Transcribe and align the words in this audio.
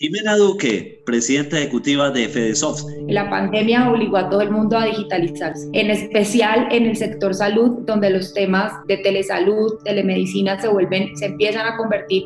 Jimena 0.00 0.36
Duque, 0.36 1.02
presidenta 1.04 1.58
ejecutiva 1.58 2.10
de 2.10 2.28
FedeSoft. 2.28 2.84
La 3.08 3.28
pandemia 3.28 3.90
obligó 3.90 4.18
a 4.18 4.30
todo 4.30 4.42
el 4.42 4.52
mundo 4.52 4.78
a 4.78 4.84
digitalizarse, 4.84 5.68
en 5.72 5.90
especial 5.90 6.68
en 6.70 6.86
el 6.86 6.96
sector 6.96 7.34
salud, 7.34 7.78
donde 7.84 8.10
los 8.10 8.32
temas 8.32 8.72
de 8.86 8.98
telesalud, 8.98 9.82
telemedicina 9.82 10.60
se 10.60 10.68
vuelven, 10.68 11.16
se 11.16 11.26
empiezan 11.26 11.66
a 11.66 11.76
convertir. 11.76 12.22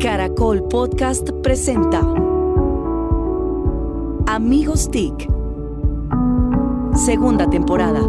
Caracol 0.00 0.66
Podcast 0.68 1.28
presenta 1.42 2.00
Amigos 4.28 4.90
TIC, 4.90 5.28
segunda 7.04 7.50
temporada. 7.50 8.00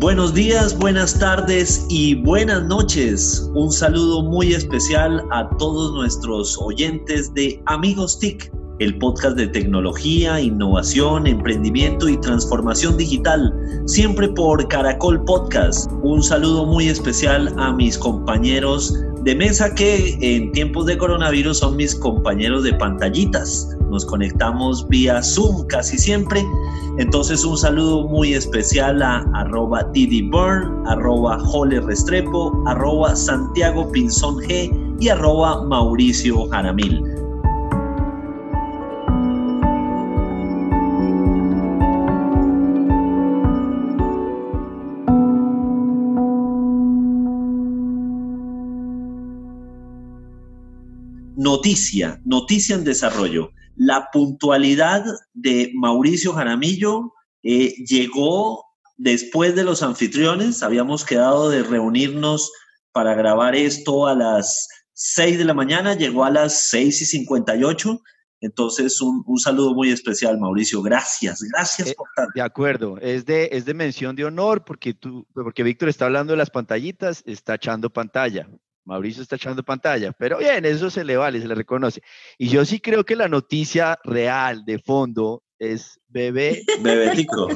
Buenos 0.00 0.32
días, 0.32 0.78
buenas 0.78 1.18
tardes 1.18 1.84
y 1.90 2.14
buenas 2.14 2.62
noches. 2.64 3.50
Un 3.54 3.70
saludo 3.70 4.22
muy 4.22 4.54
especial 4.54 5.22
a 5.30 5.46
todos 5.58 5.92
nuestros 5.92 6.56
oyentes 6.58 7.34
de 7.34 7.62
Amigos 7.66 8.18
TIC, 8.18 8.50
el 8.78 8.96
podcast 8.96 9.36
de 9.36 9.48
tecnología, 9.48 10.40
innovación, 10.40 11.26
emprendimiento 11.26 12.08
y 12.08 12.18
transformación 12.22 12.96
digital, 12.96 13.52
siempre 13.84 14.26
por 14.30 14.66
Caracol 14.68 15.22
Podcast. 15.26 15.92
Un 16.02 16.22
saludo 16.22 16.64
muy 16.64 16.88
especial 16.88 17.52
a 17.58 17.70
mis 17.74 17.98
compañeros 17.98 18.94
de 19.22 19.34
mesa 19.34 19.74
que 19.74 20.16
en 20.20 20.50
tiempos 20.52 20.86
de 20.86 20.96
coronavirus 20.96 21.58
son 21.58 21.76
mis 21.76 21.94
compañeros 21.94 22.64
de 22.64 22.72
pantallitas. 22.74 23.68
Nos 23.90 24.04
conectamos 24.06 24.86
vía 24.88 25.22
Zoom 25.22 25.66
casi 25.66 25.98
siempre. 25.98 26.42
Entonces 26.98 27.44
un 27.44 27.56
saludo 27.56 28.08
muy 28.08 28.34
especial 28.34 29.02
a 29.02 29.18
arroba 29.34 29.82
Didi 29.92 30.22
Burn, 30.22 30.86
arroba 30.86 31.38
Jole 31.38 31.80
Restrepo, 31.80 32.62
arroba 32.66 33.14
Santiago 33.14 33.90
Pinzón 33.92 34.36
G 34.38 34.70
y 35.00 35.08
arroba 35.08 35.64
Mauricio 35.64 36.48
Jaramil. 36.48 37.19
Noticia, 51.50 52.20
noticia 52.24 52.76
en 52.76 52.84
desarrollo. 52.84 53.50
La 53.74 54.08
puntualidad 54.12 55.04
de 55.34 55.72
Mauricio 55.74 56.32
Jaramillo 56.32 57.12
eh, 57.42 57.74
llegó 57.88 58.64
después 58.96 59.56
de 59.56 59.64
los 59.64 59.82
anfitriones. 59.82 60.62
Habíamos 60.62 61.04
quedado 61.04 61.50
de 61.50 61.64
reunirnos 61.64 62.52
para 62.92 63.14
grabar 63.14 63.56
esto 63.56 64.06
a 64.06 64.14
las 64.14 64.68
6 64.92 65.38
de 65.38 65.44
la 65.44 65.52
mañana, 65.52 65.94
llegó 65.94 66.24
a 66.24 66.30
las 66.30 66.68
6 66.70 67.02
y 67.02 67.04
58. 67.04 68.00
Entonces, 68.42 69.00
un, 69.00 69.24
saludo 69.40 69.74
muy 69.74 69.90
especial, 69.90 70.38
Mauricio. 70.38 70.80
Gracias, 70.82 71.42
gracias 71.42 71.88
eh, 71.88 71.94
por 71.96 72.06
estar. 72.10 72.28
De 72.32 72.42
acuerdo, 72.42 72.96
es 72.98 73.26
de, 73.26 73.48
es 73.50 73.64
de 73.64 73.74
mención 73.74 74.14
de 74.14 74.24
honor 74.24 74.64
porque, 74.64 74.94
tú, 74.94 75.26
porque 75.34 75.64
Víctor 75.64 75.88
está 75.88 76.04
hablando 76.04 76.32
de 76.32 76.36
las 76.36 76.50
pantallitas, 76.50 77.24
está 77.26 77.56
echando 77.56 77.90
pantalla. 77.90 78.48
Mauricio 78.84 79.22
está 79.22 79.36
echando 79.36 79.62
pantalla, 79.62 80.12
pero 80.12 80.38
bien, 80.38 80.64
eso 80.64 80.90
se 80.90 81.04
le 81.04 81.16
vale, 81.16 81.40
se 81.40 81.48
le 81.48 81.54
reconoce. 81.54 82.02
Y 82.38 82.48
yo 82.48 82.64
sí 82.64 82.80
creo 82.80 83.04
que 83.04 83.16
la 83.16 83.28
noticia 83.28 83.98
real 84.04 84.64
de 84.64 84.78
fondo 84.78 85.42
es 85.58 86.00
bebé. 86.08 86.64
Bebetico. 86.80 87.48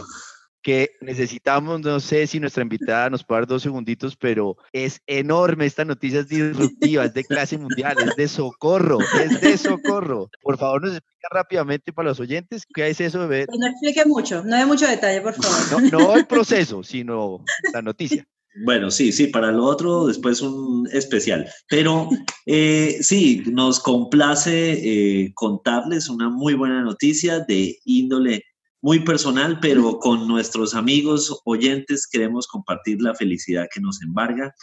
Que 0.62 0.92
necesitamos, 1.02 1.80
no 1.80 2.00
sé 2.00 2.26
si 2.26 2.40
nuestra 2.40 2.62
invitada 2.62 3.10
nos 3.10 3.22
puede 3.22 3.42
dar 3.42 3.48
dos 3.48 3.62
segunditos, 3.62 4.16
pero 4.16 4.56
es 4.72 5.02
enorme, 5.06 5.66
esta 5.66 5.84
noticia 5.84 6.20
es 6.20 6.28
disruptiva, 6.28 7.04
es 7.04 7.12
de 7.12 7.22
clase 7.22 7.58
mundial, 7.58 7.96
es 7.98 8.16
de 8.16 8.28
socorro, 8.28 8.98
es 9.22 9.40
de 9.42 9.58
socorro. 9.58 10.30
Por 10.40 10.56
favor, 10.56 10.80
nos 10.80 10.96
explica 10.96 11.28
rápidamente 11.30 11.92
para 11.92 12.08
los 12.08 12.20
oyentes 12.20 12.64
qué 12.72 12.88
es 12.88 12.98
eso, 12.98 13.18
bebé. 13.28 13.44
Pues 13.46 13.58
no 13.58 13.66
explique 13.66 14.06
mucho, 14.06 14.42
no 14.42 14.56
de 14.56 14.64
mucho 14.64 14.86
detalle, 14.86 15.20
por 15.20 15.34
favor. 15.34 15.82
No, 15.92 15.98
no 15.98 16.16
el 16.16 16.26
proceso, 16.26 16.82
sino 16.82 17.44
la 17.74 17.82
noticia. 17.82 18.26
Bueno, 18.62 18.90
sí, 18.90 19.10
sí, 19.10 19.26
para 19.26 19.50
lo 19.50 19.64
otro 19.64 20.06
después 20.06 20.40
un 20.40 20.88
especial. 20.92 21.48
Pero 21.68 22.08
eh, 22.46 22.98
sí, 23.00 23.42
nos 23.46 23.80
complace 23.80 24.72
eh, 24.72 25.32
contarles 25.34 26.08
una 26.08 26.30
muy 26.30 26.54
buena 26.54 26.82
noticia 26.82 27.40
de 27.40 27.78
índole 27.84 28.44
muy 28.80 29.00
personal, 29.00 29.58
pero 29.60 29.98
con 29.98 30.28
nuestros 30.28 30.74
amigos 30.74 31.40
oyentes 31.44 32.06
queremos 32.06 32.46
compartir 32.46 33.00
la 33.00 33.14
felicidad 33.14 33.66
que 33.72 33.80
nos 33.80 34.00
embarga. 34.02 34.54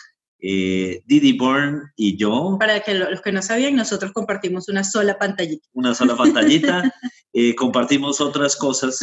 Eh, 0.43 1.01
Didi 1.05 1.33
Byrne 1.33 1.81
y 1.97 2.17
yo. 2.17 2.57
Para 2.59 2.79
que 2.79 2.93
los 2.93 3.21
que 3.21 3.31
no 3.31 3.41
sabían, 3.41 3.75
nosotros 3.75 4.11
compartimos 4.13 4.69
una 4.69 4.83
sola 4.83 5.19
pantallita. 5.19 5.67
Una 5.73 5.93
sola 5.93 6.15
pantallita, 6.15 6.91
compartimos 7.57 8.21
otras 8.21 8.55
cosas 8.55 8.99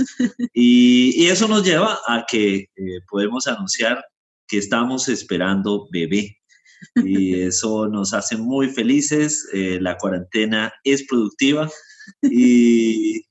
y, 0.53 1.13
y, 1.15 1.29
eso 1.29 1.47
nos 1.47 1.65
lleva 1.65 1.99
a 2.07 2.25
que 2.27 2.67
podemos 3.09 3.47
anunciar 3.47 4.03
que 4.49 4.59
estamos 4.59 5.09
esperando 5.09 5.89
bebé. 5.93 6.37
Y 6.97 7.35
eso 7.43 7.89
nos 7.89 8.13
hace 8.15 8.37
muy 8.37 8.69
felices. 8.69 9.49
Eh, 9.53 9.79
la 9.81 9.97
cuarentena 9.97 10.73
es 10.85 11.07
productiva 11.07 11.71
y... 12.23 13.23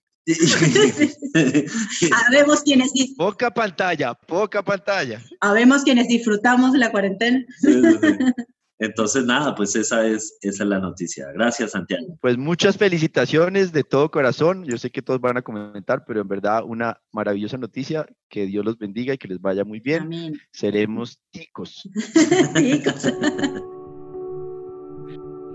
Habemos 2.27 2.61
quienes... 2.65 2.91
Poca 3.17 3.49
pantalla, 3.49 4.13
poca 4.13 4.61
pantalla. 4.61 5.23
Habemos 5.39 5.83
quienes 5.83 6.07
disfrutamos 6.07 6.73
de 6.73 6.79
la 6.79 6.91
cuarentena. 6.91 7.45
Entonces, 8.79 9.25
nada, 9.25 9.55
pues 9.55 9.75
esa 9.75 10.05
es, 10.05 10.37
esa 10.41 10.63
es 10.63 10.69
la 10.69 10.79
noticia. 10.79 11.31
Gracias, 11.33 11.71
Santiago. 11.71 12.15
Pues 12.21 12.37
muchas 12.37 12.77
felicitaciones 12.77 13.71
de 13.71 13.83
todo 13.83 14.11
corazón. 14.11 14.65
Yo 14.65 14.77
sé 14.77 14.91
que 14.91 15.01
todos 15.01 15.19
van 15.19 15.37
a 15.37 15.41
comentar, 15.41 16.05
pero 16.05 16.21
en 16.21 16.27
verdad 16.27 16.63
una 16.63 17.01
maravillosa 17.11 17.57
noticia. 17.57 18.05
Que 18.29 18.45
Dios 18.45 18.63
los 18.63 18.77
bendiga 18.77 19.15
y 19.15 19.17
que 19.17 19.27
les 19.27 19.41
vaya 19.41 19.65
muy 19.65 19.79
bien. 19.79 20.03
Amén. 20.03 20.39
Seremos 20.51 21.19
ticos. 21.31 21.89
ticos. 22.55 23.11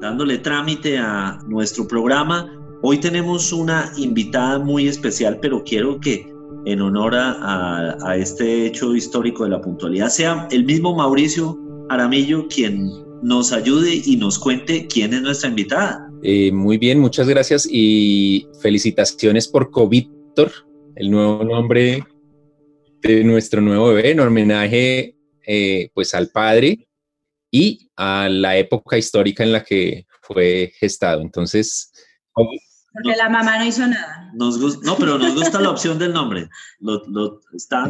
Dándole 0.00 0.38
trámite 0.38 0.98
a 0.98 1.38
nuestro 1.46 1.86
programa, 1.86 2.50
hoy 2.82 2.98
tenemos 2.98 3.52
una 3.52 3.92
invitada 3.96 4.58
muy 4.58 4.88
especial, 4.88 5.38
pero 5.40 5.62
quiero 5.62 6.00
que 6.00 6.26
en 6.66 6.80
honor 6.80 7.14
a, 7.14 7.96
a 8.04 8.16
este 8.16 8.66
hecho 8.66 8.96
histórico 8.96 9.44
de 9.44 9.50
la 9.50 9.60
puntualidad 9.60 10.08
sea 10.08 10.48
el 10.50 10.64
mismo 10.64 10.96
Mauricio 10.96 11.56
Aramillo 11.88 12.48
quien 12.48 13.11
nos 13.22 13.52
ayude 13.52 14.02
y 14.04 14.16
nos 14.16 14.38
cuente 14.38 14.86
quién 14.86 15.14
es 15.14 15.22
nuestra 15.22 15.48
invitada. 15.48 16.10
Eh, 16.22 16.52
muy 16.52 16.78
bien, 16.78 16.98
muchas 16.98 17.28
gracias 17.28 17.68
y 17.70 18.46
felicitaciones 18.60 19.48
por 19.48 19.70
Covíctor, 19.70 20.52
el 20.96 21.10
nuevo 21.10 21.44
nombre 21.44 22.04
de 23.00 23.24
nuestro 23.24 23.60
nuevo 23.60 23.88
bebé, 23.88 24.10
en 24.10 24.20
homenaje 24.20 25.16
eh, 25.46 25.90
pues 25.94 26.14
al 26.14 26.28
padre 26.28 26.86
y 27.50 27.90
a 27.96 28.28
la 28.28 28.56
época 28.56 28.96
histórica 28.96 29.42
en 29.42 29.52
la 29.52 29.64
que 29.64 30.06
fue 30.22 30.72
gestado. 30.78 31.20
Entonces, 31.20 31.92
porque 32.92 33.16
la 33.16 33.28
mamá 33.28 33.58
no 33.58 33.64
hizo 33.64 33.86
nada. 33.86 34.30
Nos 34.34 34.58
no, 34.82 34.96
pero 34.96 35.18
nos 35.18 35.34
gusta 35.34 35.60
la 35.60 35.70
opción 35.70 35.98
del 35.98 36.12
nombre. 36.12 36.48
Lo, 36.80 37.02
lo, 37.06 37.40
está, 37.54 37.88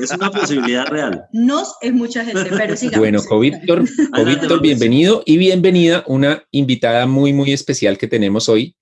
es 0.00 0.10
una 0.12 0.30
posibilidad 0.30 0.86
real. 0.86 1.24
Nos 1.32 1.76
es 1.80 1.92
mucha 1.92 2.24
gente, 2.24 2.44
pero 2.50 2.76
sigamos. 2.76 2.98
Bueno, 2.98 3.22
Covíctor, 3.22 3.84
Covíctor, 4.12 4.60
bienvenido 4.60 5.22
y 5.26 5.36
bienvenida 5.36 6.04
una 6.06 6.44
invitada 6.50 7.06
muy, 7.06 7.32
muy 7.32 7.52
especial 7.52 7.98
que 7.98 8.08
tenemos 8.08 8.48
hoy. 8.48 8.76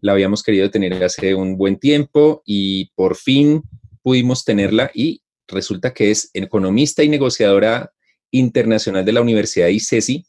La 0.00 0.12
habíamos 0.12 0.42
querido 0.42 0.70
tener 0.70 1.02
hace 1.02 1.34
un 1.34 1.56
buen 1.56 1.78
tiempo 1.78 2.42
y 2.44 2.90
por 2.94 3.16
fin 3.16 3.62
pudimos 4.02 4.44
tenerla 4.44 4.90
y 4.92 5.22
resulta 5.48 5.92
que 5.92 6.10
es 6.10 6.30
economista 6.34 7.02
y 7.02 7.08
negociadora 7.08 7.90
internacional 8.30 9.04
de 9.04 9.12
la 9.12 9.20
Universidad 9.20 9.66
de 9.66 9.72
ICESI. 9.72 10.26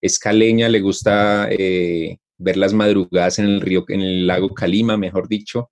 Es 0.00 0.18
caleña, 0.18 0.68
le 0.68 0.80
gusta 0.80 1.48
eh, 1.50 2.18
ver 2.38 2.56
las 2.56 2.72
madrugadas 2.72 3.38
en 3.38 3.46
el 3.46 3.60
río, 3.60 3.84
en 3.88 4.00
el 4.00 4.26
lago 4.26 4.52
Calima, 4.54 4.96
mejor 4.96 5.28
dicho. 5.28 5.70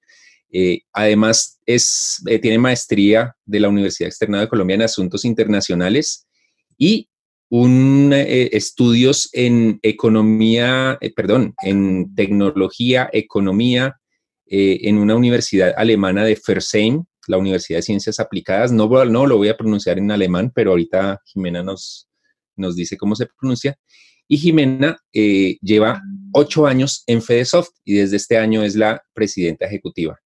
Eh, 0.53 0.83
además, 0.93 1.59
es, 1.65 2.23
eh, 2.27 2.39
tiene 2.39 2.59
maestría 2.59 3.35
de 3.47 3.61
la 3.61 3.69
Universidad 3.69 4.09
Externada 4.09 4.45
de 4.45 4.51
Colombia 4.51 4.75
en 4.75 4.83
Asuntos 4.83 5.25
Internacionales 5.25 6.27
y 6.77 7.09
un, 7.49 8.13
eh, 8.15 8.51
estudios 8.53 9.31
en 9.33 9.79
economía, 9.83 10.99
perdón, 11.17 11.55
en 11.63 12.15
tecnología, 12.15 13.09
economía, 13.13 13.97
en 14.55 14.99
una 14.99 15.15
universidad 15.15 15.73
alemana 15.79 16.25
de 16.27 16.37
Fersheim, 16.37 17.05
la 17.27 17.39
Universidad 17.39 17.79
de 17.79 17.85
Ciencias 17.85 18.21
Aplicadas. 18.21 18.71
No, 18.71 18.87
no 19.07 19.27
lo 19.27 19.39
voy 19.39 19.49
a 19.49 19.57
pronunciar 19.57 19.97
en 19.97 20.11
alemán, 20.11 20.53
pero 20.55 20.73
ahorita 20.73 21.23
Jimena 21.25 21.63
nos, 21.63 22.11
nos 22.57 22.77
dice 22.77 22.99
cómo 22.99 23.17
se 23.17 23.27
pronuncia. 23.27 23.79
Y 24.33 24.39
Jimena 24.39 24.97
eh, 25.13 25.59
lleva 25.61 26.01
ocho 26.33 26.67
años 26.67 27.05
en 27.07 27.21
FedeSoft 27.21 27.73
y 27.85 27.97
desde 27.97 28.17
este 28.17 28.39
año 28.39 28.63
es 28.63 28.75
la 28.77 29.05
presidenta 29.13 29.67
ejecutiva. 29.67 30.19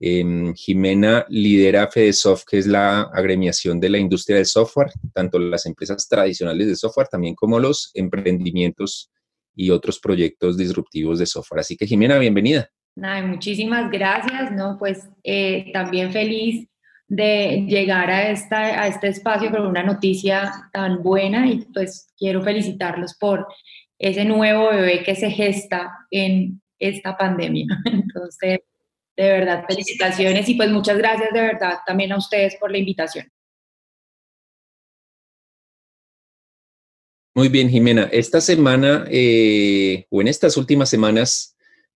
Em, 0.00 0.54
Jimena 0.54 1.26
lidera 1.28 1.90
FedeSoft, 1.90 2.44
que 2.50 2.56
es 2.56 2.66
la 2.66 3.02
agremiación 3.02 3.78
de 3.80 3.90
la 3.90 3.98
industria 3.98 4.38
del 4.38 4.46
software, 4.46 4.92
tanto 5.12 5.38
las 5.38 5.66
empresas 5.66 6.08
tradicionales 6.08 6.68
de 6.68 6.74
software 6.74 7.08
también 7.08 7.34
como 7.34 7.60
los 7.60 7.90
emprendimientos 7.92 9.10
y 9.54 9.68
otros 9.68 10.00
proyectos 10.00 10.56
disruptivos 10.56 11.18
de 11.18 11.26
software. 11.26 11.60
Así 11.60 11.76
que 11.76 11.86
Jimena, 11.86 12.16
bienvenida. 12.16 12.70
muchísimas 12.96 13.90
gracias, 13.90 14.52
¿no? 14.52 14.78
Pues 14.78 15.06
eh, 15.22 15.70
también 15.70 16.12
feliz 16.12 16.66
de 17.08 17.66
llegar 17.68 18.10
a, 18.10 18.30
esta, 18.30 18.82
a 18.82 18.86
este 18.86 19.08
espacio 19.08 19.50
con 19.50 19.66
una 19.66 19.82
noticia 19.82 20.52
tan 20.72 21.02
buena 21.02 21.46
y 21.46 21.66
pues 21.72 22.12
quiero 22.18 22.42
felicitarlos 22.42 23.14
por 23.14 23.46
ese 23.98 24.24
nuevo 24.24 24.70
bebé 24.70 25.02
que 25.02 25.14
se 25.14 25.30
gesta 25.30 25.92
en 26.10 26.60
esta 26.78 27.16
pandemia. 27.16 27.66
Entonces, 27.84 28.60
de 29.16 29.28
verdad, 29.28 29.64
felicitaciones 29.68 30.48
y 30.48 30.54
pues 30.54 30.70
muchas 30.70 30.98
gracias 30.98 31.32
de 31.32 31.40
verdad 31.40 31.78
también 31.86 32.12
a 32.12 32.18
ustedes 32.18 32.56
por 32.56 32.70
la 32.70 32.78
invitación. 32.78 33.26
Muy 37.36 37.48
bien, 37.48 37.68
Jimena. 37.68 38.04
Esta 38.12 38.40
semana 38.40 39.06
eh, 39.10 40.06
o 40.08 40.20
en 40.20 40.28
estas 40.28 40.56
últimas 40.56 40.88
semanas, 40.88 41.53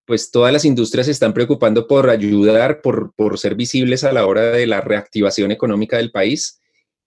pues 0.09 0.31
todas 0.31 0.51
las 0.51 0.65
industrias 0.65 1.05
se 1.05 1.11
están 1.11 1.35
preocupando 1.35 1.85
por 1.85 2.09
ayudar, 2.09 2.81
por, 2.81 3.13
ser 3.37 3.53
visibles 3.53 4.03
a 4.03 4.11
la 4.11 4.25
hora 4.25 4.49
de 4.49 4.65
la 4.65 4.81
reactivación 4.81 5.51
económica 5.51 5.97
del 5.97 6.09
país. 6.09 6.59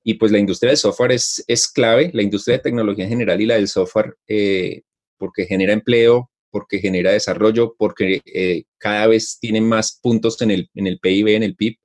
Y 0.04 0.14
pues 0.14 0.31
la 0.31 0.38
industria 0.38 0.69
del 0.69 0.76
software 0.76 1.10
es, 1.10 1.72
clave, 1.75 2.12
la 2.14 2.22
industria 2.22 2.58
de 2.58 2.62
tecnología 2.62 3.02
en 3.02 3.10
general 3.10 3.40
y 3.40 3.46
la 3.46 3.56
del 3.56 3.66
software, 3.66 4.14
eh, 4.28 4.82
porque 5.19 5.46
genera 5.46 5.72
empleo, 5.72 6.31
porque 6.49 6.78
genera 6.78 7.10
desarrollo, 7.10 7.75
porque 7.76 8.20
eh, 8.25 8.66
cada 8.78 9.08
vez 9.08 9.37
tiene 9.40 9.60
más 9.60 9.99
puntos 10.00 10.40
en 10.40 10.52
el, 10.52 10.70
en 10.72 10.87
el 10.87 11.00
PIB, 11.00 11.26
en 11.34 11.43
el 11.43 11.56
PIB. 11.56 11.78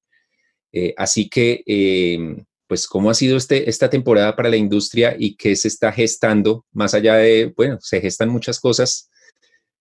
Eh, 0.71 0.93
así 0.97 1.29
que, 1.29 1.63
em, 1.65 2.45
pues, 2.67 2.85
¿cómo 2.87 3.09
ha 3.09 3.15
sido 3.15 3.37
este, 3.37 3.67
esta 3.67 3.89
temporada 3.89 4.35
para 4.35 4.49
la 4.49 4.57
industria 4.57 5.15
y 5.17 5.35
qué 5.35 5.55
se 5.55 5.67
está 5.67 5.91
gestando? 5.91 6.63
Más 6.73 6.93
allá 6.93 7.15
de, 7.15 7.51
bueno, 7.57 7.79
se 7.81 8.01
gestan 8.01 8.29
muchas 8.29 8.59
cosas 8.59 9.09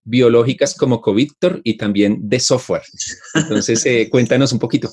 biológicas 0.06 0.74
como 0.74 1.02
COVID 1.02 1.32
y 1.62 1.76
también 1.76 2.28
de 2.28 2.40
software. 2.40 2.82
Entonces, 3.34 3.84
eh, 3.84 4.08
cuéntanos 4.10 4.52
un 4.52 4.58
poquito. 4.58 4.88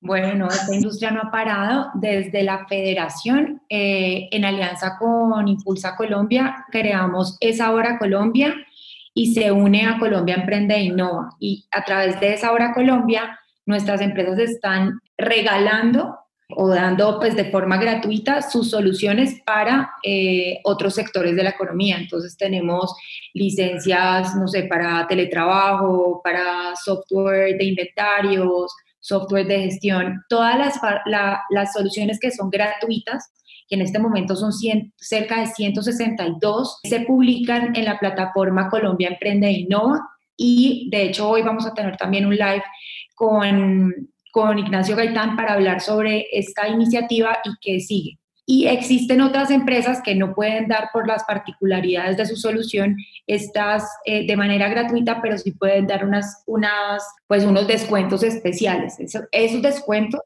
Bueno, 0.00 0.48
esta 0.48 0.74
industria 0.74 1.10
no 1.10 1.20
ha 1.22 1.30
parado. 1.30 1.88
Desde 1.94 2.42
la 2.42 2.66
federación, 2.66 3.62
en 3.68 4.44
alianza 4.44 4.96
con 4.98 5.48
Impulsa 5.48 5.96
Colombia, 5.96 6.66
creamos 6.70 7.38
esa 7.40 7.70
hora 7.70 7.98
Colombia, 7.98 8.54
y 9.14 9.32
se 9.32 9.52
une 9.52 9.86
a 9.86 9.98
Colombia 9.98 10.34
Emprende 10.34 10.74
e 10.74 10.82
Innova. 10.82 11.30
Y 11.38 11.66
a 11.70 11.84
través 11.84 12.18
de 12.20 12.34
esa 12.34 12.52
hora 12.52 12.74
Colombia, 12.74 13.38
nuestras 13.64 14.00
empresas 14.00 14.38
están 14.38 14.98
regalando 15.16 16.18
o 16.56 16.68
dando 16.68 17.18
pues 17.18 17.36
de 17.36 17.50
forma 17.50 17.76
gratuita 17.76 18.42
sus 18.42 18.70
soluciones 18.70 19.40
para 19.44 19.90
eh, 20.02 20.60
otros 20.64 20.94
sectores 20.94 21.36
de 21.36 21.42
la 21.42 21.50
economía. 21.50 21.96
Entonces 21.96 22.36
tenemos 22.36 22.94
licencias, 23.32 24.34
no 24.36 24.48
sé, 24.48 24.64
para 24.64 25.06
teletrabajo, 25.06 26.20
para 26.22 26.74
software 26.76 27.56
de 27.58 27.64
inventarios, 27.64 28.74
software 29.00 29.46
de 29.46 29.62
gestión, 29.64 30.22
todas 30.28 30.56
las, 30.56 30.80
las 31.50 31.72
soluciones 31.72 32.18
que 32.18 32.30
son 32.30 32.50
gratuitas 32.50 33.30
que 33.68 33.76
en 33.76 33.82
este 33.82 33.98
momento 33.98 34.36
son 34.36 34.52
cerca 34.96 35.40
de 35.40 35.46
162, 35.46 36.80
se 36.82 37.00
publican 37.00 37.74
en 37.74 37.86
la 37.86 37.98
plataforma 37.98 38.68
Colombia 38.68 39.08
Emprende 39.08 39.46
e 39.46 39.52
Innova 39.52 40.00
y 40.36 40.88
de 40.90 41.04
hecho 41.04 41.28
hoy 41.28 41.42
vamos 41.42 41.66
a 41.66 41.74
tener 41.74 41.96
también 41.96 42.26
un 42.26 42.34
live 42.34 42.62
con, 43.14 43.94
con 44.34 44.58
Ignacio 44.58 44.96
Gaitán 44.96 45.36
para 45.36 45.52
hablar 45.52 45.80
sobre 45.80 46.26
esta 46.32 46.66
iniciativa 46.66 47.38
y 47.44 47.50
qué 47.60 47.78
sigue. 47.78 48.18
Y 48.44 48.66
existen 48.66 49.20
otras 49.20 49.52
empresas 49.52 50.02
que 50.02 50.16
no 50.16 50.34
pueden 50.34 50.66
dar 50.66 50.90
por 50.92 51.06
las 51.06 51.22
particularidades 51.22 52.16
de 52.16 52.26
su 52.26 52.34
solución 52.34 52.96
estas 53.28 53.88
eh, 54.04 54.26
de 54.26 54.36
manera 54.36 54.68
gratuita, 54.68 55.22
pero 55.22 55.38
sí 55.38 55.52
pueden 55.52 55.86
dar 55.86 56.04
unas, 56.04 56.42
unas, 56.46 57.06
pues 57.28 57.44
unos 57.44 57.68
descuentos 57.68 58.24
especiales. 58.24 58.96
esos 58.98 59.62
descuentos 59.62 60.20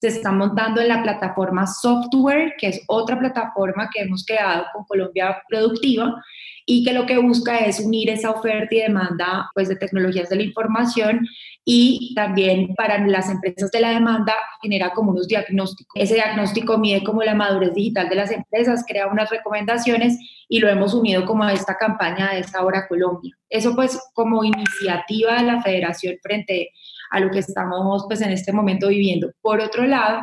se 0.00 0.08
está 0.08 0.32
montando 0.32 0.80
en 0.80 0.88
la 0.88 1.00
plataforma 1.04 1.64
Software, 1.64 2.54
que 2.58 2.66
es 2.66 2.82
otra 2.88 3.16
plataforma 3.16 3.88
que 3.94 4.02
hemos 4.02 4.26
creado 4.26 4.64
con 4.72 4.84
Colombia 4.86 5.40
Productiva 5.48 6.20
y 6.66 6.84
que 6.84 6.92
lo 6.92 7.06
que 7.06 7.18
busca 7.18 7.58
es 7.58 7.80
unir 7.80 8.10
esa 8.10 8.30
oferta 8.30 8.74
y 8.74 8.80
demanda 8.80 9.50
pues, 9.54 9.68
de 9.68 9.76
tecnologías 9.76 10.28
de 10.28 10.36
la 10.36 10.42
información 10.42 11.26
y 11.64 12.12
también 12.14 12.74
para 12.74 12.98
las 13.06 13.30
empresas 13.30 13.70
de 13.70 13.80
la 13.80 13.90
demanda 13.90 14.34
genera 14.60 14.92
como 14.92 15.12
unos 15.12 15.28
diagnósticos. 15.28 15.92
Ese 15.94 16.14
diagnóstico 16.14 16.78
mide 16.78 17.04
como 17.04 17.22
la 17.22 17.34
madurez 17.34 17.74
digital 17.74 18.08
de 18.08 18.16
las 18.16 18.30
empresas, 18.30 18.84
crea 18.86 19.06
unas 19.06 19.30
recomendaciones 19.30 20.18
y 20.48 20.58
lo 20.58 20.68
hemos 20.68 20.92
unido 20.94 21.24
como 21.24 21.44
a 21.44 21.52
esta 21.52 21.76
campaña 21.76 22.32
de 22.32 22.40
esta 22.40 22.64
hora 22.64 22.88
Colombia. 22.88 23.36
Eso 23.48 23.74
pues 23.74 23.98
como 24.14 24.44
iniciativa 24.44 25.36
de 25.36 25.46
la 25.46 25.62
federación 25.62 26.16
frente 26.22 26.70
a 27.10 27.20
lo 27.20 27.30
que 27.30 27.40
estamos 27.40 28.04
pues 28.08 28.20
en 28.22 28.30
este 28.30 28.52
momento 28.52 28.88
viviendo. 28.88 29.30
Por 29.40 29.60
otro 29.60 29.86
lado, 29.86 30.22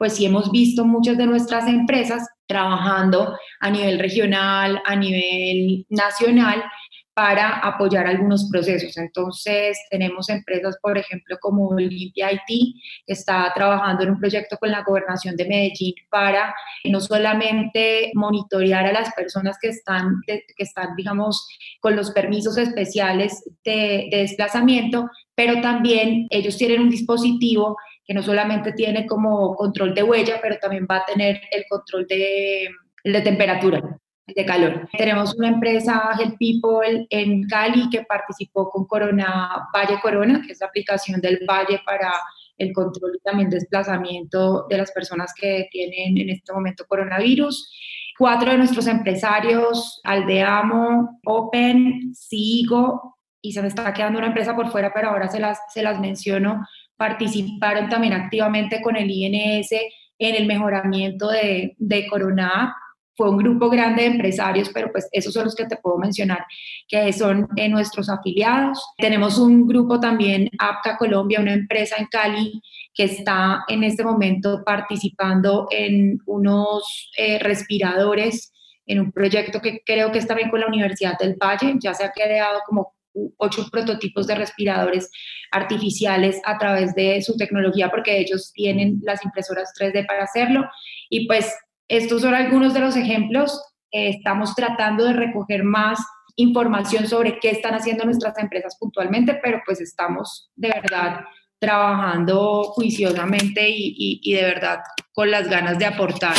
pues 0.00 0.14
sí 0.14 0.24
hemos 0.24 0.50
visto 0.50 0.86
muchas 0.86 1.18
de 1.18 1.26
nuestras 1.26 1.68
empresas 1.68 2.26
trabajando 2.46 3.36
a 3.60 3.70
nivel 3.70 3.98
regional, 3.98 4.80
a 4.86 4.96
nivel 4.96 5.84
nacional, 5.90 6.64
para 7.12 7.58
apoyar 7.58 8.06
algunos 8.06 8.48
procesos. 8.50 8.96
Entonces, 8.96 9.78
tenemos 9.90 10.30
empresas, 10.30 10.78
por 10.80 10.96
ejemplo, 10.96 11.36
como 11.38 11.68
Olimpia 11.68 12.32
IT, 12.32 12.74
que 13.06 13.12
está 13.12 13.52
trabajando 13.54 14.04
en 14.04 14.12
un 14.12 14.18
proyecto 14.18 14.56
con 14.56 14.70
la 14.70 14.82
gobernación 14.84 15.36
de 15.36 15.44
Medellín 15.44 15.94
para 16.08 16.54
no 16.84 16.98
solamente 16.98 18.10
monitorear 18.14 18.86
a 18.86 18.92
las 18.92 19.12
personas 19.12 19.58
que 19.60 19.68
están, 19.68 20.14
que 20.26 20.44
están 20.56 20.96
digamos, 20.96 21.46
con 21.80 21.94
los 21.94 22.10
permisos 22.12 22.56
especiales 22.56 23.44
de, 23.64 24.08
de 24.10 24.16
desplazamiento, 24.16 25.10
pero 25.34 25.60
también 25.60 26.26
ellos 26.30 26.56
tienen 26.56 26.80
un 26.80 26.88
dispositivo 26.88 27.76
que 28.10 28.14
no 28.14 28.24
solamente 28.24 28.72
tiene 28.72 29.06
como 29.06 29.54
control 29.54 29.94
de 29.94 30.02
huella, 30.02 30.40
pero 30.42 30.56
también 30.58 30.84
va 30.90 30.96
a 30.96 31.04
tener 31.04 31.40
el 31.52 31.64
control 31.68 32.08
de, 32.08 32.68
de 33.04 33.20
temperatura 33.20 33.80
de 34.26 34.44
calor. 34.44 34.88
Tenemos 34.98 35.32
una 35.36 35.46
empresa, 35.46 36.10
Health 36.18 36.34
People, 36.36 37.06
en 37.08 37.44
Cali 37.46 37.88
que 37.88 38.02
participó 38.02 38.68
con 38.68 38.86
Corona, 38.86 39.68
Valle 39.72 40.00
Corona, 40.02 40.42
que 40.44 40.50
es 40.50 40.60
la 40.60 40.66
aplicación 40.66 41.20
del 41.20 41.38
Valle 41.48 41.82
para 41.86 42.12
el 42.58 42.72
control 42.72 43.12
y 43.14 43.20
también 43.20 43.48
desplazamiento 43.48 44.66
de 44.68 44.78
las 44.78 44.90
personas 44.90 45.32
que 45.32 45.68
tienen 45.70 46.18
en 46.18 46.30
este 46.30 46.52
momento 46.52 46.86
coronavirus. 46.88 47.72
Cuatro 48.18 48.50
de 48.50 48.58
nuestros 48.58 48.88
empresarios, 48.88 50.00
Aldeamo, 50.02 51.20
Open, 51.24 52.12
Sigo, 52.12 53.18
y 53.40 53.52
se 53.52 53.62
me 53.62 53.68
está 53.68 53.94
quedando 53.94 54.18
una 54.18 54.28
empresa 54.28 54.56
por 54.56 54.68
fuera, 54.72 54.92
pero 54.92 55.10
ahora 55.10 55.28
se 55.28 55.38
las, 55.38 55.60
se 55.72 55.84
las 55.84 56.00
menciono, 56.00 56.66
participaron 57.00 57.88
también 57.88 58.12
activamente 58.12 58.82
con 58.82 58.94
el 58.94 59.10
INS 59.10 59.72
en 60.18 60.34
el 60.34 60.46
mejoramiento 60.46 61.30
de, 61.30 61.74
de 61.78 62.06
Corona 62.06 62.76
fue 63.16 63.30
un 63.30 63.38
grupo 63.38 63.68
grande 63.68 64.02
de 64.02 64.08
empresarios, 64.08 64.70
pero 64.72 64.90
pues 64.92 65.08
esos 65.12 65.32
son 65.32 65.44
los 65.44 65.54
que 65.54 65.66
te 65.66 65.76
puedo 65.76 65.98
mencionar, 65.98 66.44
que 66.88 67.12
son 67.12 67.48
eh, 67.56 67.68
nuestros 67.68 68.08
afiliados. 68.08 68.82
Tenemos 68.96 69.38
un 69.38 69.66
grupo 69.66 70.00
también, 70.00 70.48
APCA 70.58 70.96
Colombia, 70.96 71.40
una 71.40 71.52
empresa 71.52 71.96
en 71.98 72.06
Cali 72.06 72.62
que 72.94 73.04
está 73.04 73.64
en 73.68 73.84
este 73.84 74.04
momento 74.04 74.62
participando 74.64 75.68
en 75.70 76.18
unos 76.26 77.10
eh, 77.16 77.38
respiradores, 77.38 78.52
en 78.86 79.00
un 79.00 79.12
proyecto 79.12 79.60
que 79.60 79.82
creo 79.84 80.10
que 80.12 80.18
está 80.18 80.34
bien 80.34 80.48
con 80.48 80.60
la 80.60 80.66
Universidad 80.66 81.18
del 81.18 81.36
Valle, 81.36 81.76
ya 81.78 81.92
se 81.92 82.04
ha 82.04 82.12
creado 82.12 82.60
como 82.66 82.94
ocho 83.36 83.66
prototipos 83.70 84.26
de 84.26 84.34
respiradores 84.34 85.10
artificiales 85.50 86.40
a 86.44 86.58
través 86.58 86.94
de 86.94 87.20
su 87.22 87.36
tecnología 87.36 87.90
porque 87.90 88.18
ellos 88.18 88.52
tienen 88.52 89.00
las 89.02 89.24
impresoras 89.24 89.72
3D 89.78 90.06
para 90.06 90.24
hacerlo 90.24 90.68
y 91.08 91.26
pues 91.26 91.52
estos 91.88 92.22
son 92.22 92.34
algunos 92.34 92.74
de 92.74 92.80
los 92.80 92.96
ejemplos. 92.96 93.60
estamos 93.90 94.54
tratando 94.54 95.04
de 95.04 95.14
recoger 95.14 95.64
más 95.64 95.98
información 96.36 97.08
sobre 97.08 97.40
qué 97.40 97.50
están 97.50 97.74
haciendo 97.74 98.04
nuestras 98.04 98.38
empresas 98.38 98.76
puntualmente, 98.78 99.38
pero 99.42 99.60
pues 99.66 99.80
estamos 99.80 100.50
de 100.54 100.68
verdad 100.68 101.24
trabajando 101.58 102.62
juiciosamente 102.74 103.68
y, 103.68 104.20
y 104.22 104.34
de 104.34 104.42
verdad 104.42 104.78
con 105.12 105.30
las 105.30 105.48
ganas 105.48 105.78
de 105.78 105.86
aportar 105.86 106.36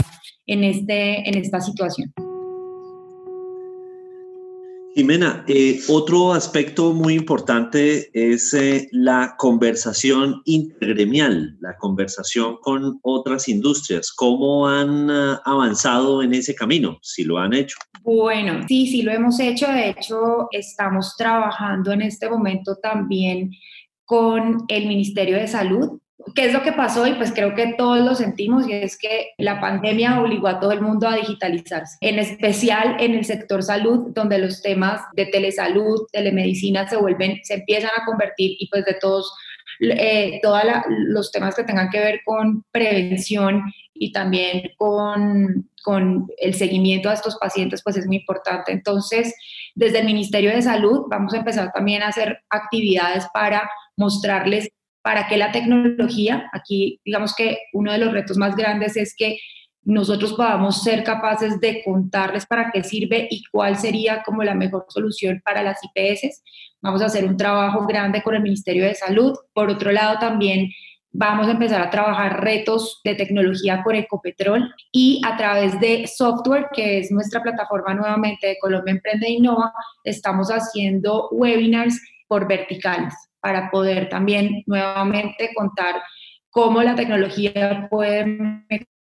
en, 0.48 0.64
este, 0.64 1.28
en 1.28 1.38
esta 1.38 1.60
situación. 1.60 2.14
Jimena, 4.94 5.46
eh, 5.48 5.80
otro 5.88 6.34
aspecto 6.34 6.92
muy 6.92 7.14
importante 7.14 8.10
es 8.14 8.54
eh, 8.54 8.90
la 8.92 9.36
conversación 9.38 10.42
intergremial, 10.44 11.56
la 11.62 11.78
conversación 11.78 12.58
con 12.60 13.00
otras 13.02 13.48
industrias. 13.48 14.12
¿Cómo 14.12 14.68
han 14.68 15.10
uh, 15.10 15.38
avanzado 15.46 16.22
en 16.22 16.34
ese 16.34 16.54
camino, 16.54 17.00
si 17.02 17.24
lo 17.24 17.38
han 17.38 17.54
hecho? 17.54 17.78
Bueno, 18.04 18.66
sí, 18.68 18.86
sí 18.88 19.02
lo 19.04 19.14
hemos 19.14 19.40
hecho. 19.40 19.68
De 19.68 19.92
hecho, 19.92 20.50
estamos 20.52 21.16
trabajando 21.16 21.94
en 21.94 22.02
este 22.02 22.30
momento 22.30 22.76
también 22.76 23.52
con 24.04 24.66
el 24.68 24.88
Ministerio 24.88 25.38
de 25.38 25.48
Salud. 25.48 26.01
¿Qué 26.36 26.46
es 26.46 26.54
lo 26.54 26.62
que 26.64 26.72
pasó? 26.72 27.08
Y 27.08 27.14
pues 27.14 27.32
creo 27.32 27.56
que 27.56 27.74
todos 27.78 28.00
lo 28.00 28.16
sentimos 28.16 28.68
y 28.68 28.74
es 28.74 28.98
que 28.98 29.32
la 29.38 29.60
pandemia 29.60 30.20
obligó 30.22 30.48
a 30.48 30.60
todo 30.60 30.72
el 30.72 30.82
mundo 30.82 31.08
a 31.08 31.16
digitalizarse, 31.16 31.98
en 32.02 32.20
especial 32.20 32.98
en 33.00 33.16
el 33.16 33.26
sector 33.26 33.64
salud, 33.64 34.12
donde 34.14 34.38
los 34.38 34.62
temas 34.62 35.02
de 35.14 35.26
telesalud, 35.26 36.08
telemedicina 36.12 36.88
se 36.88 36.98
vuelven, 36.98 37.40
se 37.44 37.56
empiezan 37.56 37.92
a 37.96 38.06
convertir 38.06 38.56
y 38.60 38.68
pues 38.70 38.86
de 38.86 38.96
todos 38.96 39.34
eh, 39.80 40.40
todos 40.44 40.62
los 40.90 41.32
temas 41.32 41.56
que 41.56 41.64
tengan 41.64 41.90
que 41.90 42.00
ver 42.00 42.20
con 42.24 42.64
prevención 42.72 43.64
y 43.94 44.12
también 44.12 44.72
con, 44.78 45.70
con 45.84 46.28
el 46.38 46.54
seguimiento 46.54 47.10
a 47.10 47.14
estos 47.14 47.38
pacientes, 47.38 47.82
pues 47.84 47.98
es 47.98 48.06
muy 48.06 48.18
importante. 48.18 48.72
Entonces, 48.72 49.34
desde 49.74 50.00
el 50.00 50.06
Ministerio 50.06 50.52
de 50.52 50.62
Salud 50.62 51.06
vamos 51.10 51.34
a 51.34 51.38
empezar 51.38 51.72
también 51.72 52.04
a 52.04 52.10
hacer 52.10 52.44
actividades 52.50 53.26
para 53.34 53.70
mostrarles 53.98 54.70
para 55.02 55.28
qué 55.28 55.38
la 55.38 55.52
tecnología, 55.52 56.50
aquí 56.54 57.00
digamos 57.04 57.36
que 57.36 57.58
uno 57.74 57.92
de 57.92 57.98
los 57.98 58.14
retos 58.14 58.38
más 58.38 58.56
grandes 58.56 58.98
es 58.98 59.16
que 59.16 59.38
nosotros 59.84 60.34
podamos 60.34 60.84
ser 60.84 61.04
capaces 61.04 61.60
de 61.60 61.82
contarles 61.84 62.46
para 62.46 62.72
qué 62.72 62.84
sirve 62.84 63.28
y 63.32 63.44
cuál 63.52 63.78
sería 63.78 64.22
como 64.24 64.44
la 64.44 64.54
mejor 64.54 64.86
solución 64.90 65.42
para 65.44 65.64
las 65.64 65.80
IPS. 65.84 66.44
Vamos 66.82 67.02
a 67.02 67.06
hacer 67.06 67.26
un 67.26 67.36
trabajo 67.36 67.88
grande 67.88 68.22
con 68.22 68.36
el 68.36 68.44
Ministerio 68.44 68.86
de 68.86 68.94
Salud. 68.94 69.36
Por 69.54 69.70
otro 69.70 69.92
lado, 69.92 70.20
también 70.20 70.70
vamos 71.12 71.48
a 71.48 71.52
empezar 71.52 71.82
a 71.82 71.90
trabajar 71.90 72.44
retos 72.44 73.02
de 73.04 73.16
tecnología 73.16 73.82
con 73.84 73.96
Ecopetrol 73.96 74.72
y 74.92 75.20
a 75.26 75.36
través 75.36 75.80
de 75.80 76.06
software, 76.06 76.68
que 76.74 77.00
es 77.00 77.12
nuestra 77.12 77.42
plataforma 77.42 77.96
nuevamente 77.96 78.48
de 78.48 78.58
Colombia 78.62 78.94
Emprende 78.94 79.28
e 79.28 79.32
Innova, 79.32 79.74
estamos 80.04 80.50
haciendo 80.50 81.28
webinars 81.32 82.00
por 82.28 82.48
verticales 82.48 83.14
para 83.42 83.70
poder 83.72 84.10
también 84.10 84.64
nuevamente 84.66 85.50
contar 85.56 86.02
cómo 86.50 86.82
la 86.84 86.96
tecnología 86.96 87.88
puede 87.90 88.26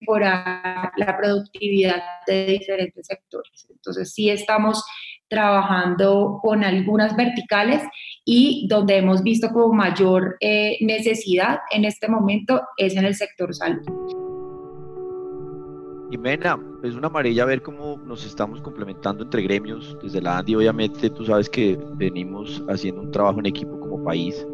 mejorar 0.01 0.93
la 0.97 1.17
productividad 1.17 2.03
de 2.27 2.47
diferentes 2.47 3.07
sectores. 3.07 3.67
Entonces, 3.69 4.13
sí 4.13 4.31
estamos 4.31 4.85
trabajando 5.29 6.39
con 6.43 6.65
algunas 6.65 7.17
verticales 7.17 7.83
y 8.25 8.67
donde 8.69 8.99
hemos 8.99 9.23
visto 9.23 9.49
como 9.51 9.75
mayor 9.75 10.37
eh, 10.41 10.79
necesidad 10.81 11.59
en 11.71 11.85
este 11.85 12.09
momento 12.09 12.63
es 12.77 12.97
en 12.97 13.05
el 13.05 13.15
sector 13.15 13.55
salud. 13.55 14.24
Jimena, 16.11 16.59
es 16.83 16.95
una 16.95 17.09
amarilla 17.09 17.45
ver 17.45 17.63
cómo 17.63 18.01
nos 18.05 18.25
estamos 18.25 18.61
complementando 18.61 19.25
entre 19.25 19.43
gremios. 19.43 19.97
Desde 20.03 20.21
la 20.21 20.39
ANDI, 20.39 20.57
obviamente, 20.57 21.11
tú 21.11 21.25
sabes 21.25 21.49
que 21.49 21.79
venimos 21.97 22.63
haciendo 22.69 23.03
un 23.03 23.11
trabajo 23.11 23.41
en 23.41 23.47
equipo 23.47 23.79
como 23.81 24.05
país 24.05 24.47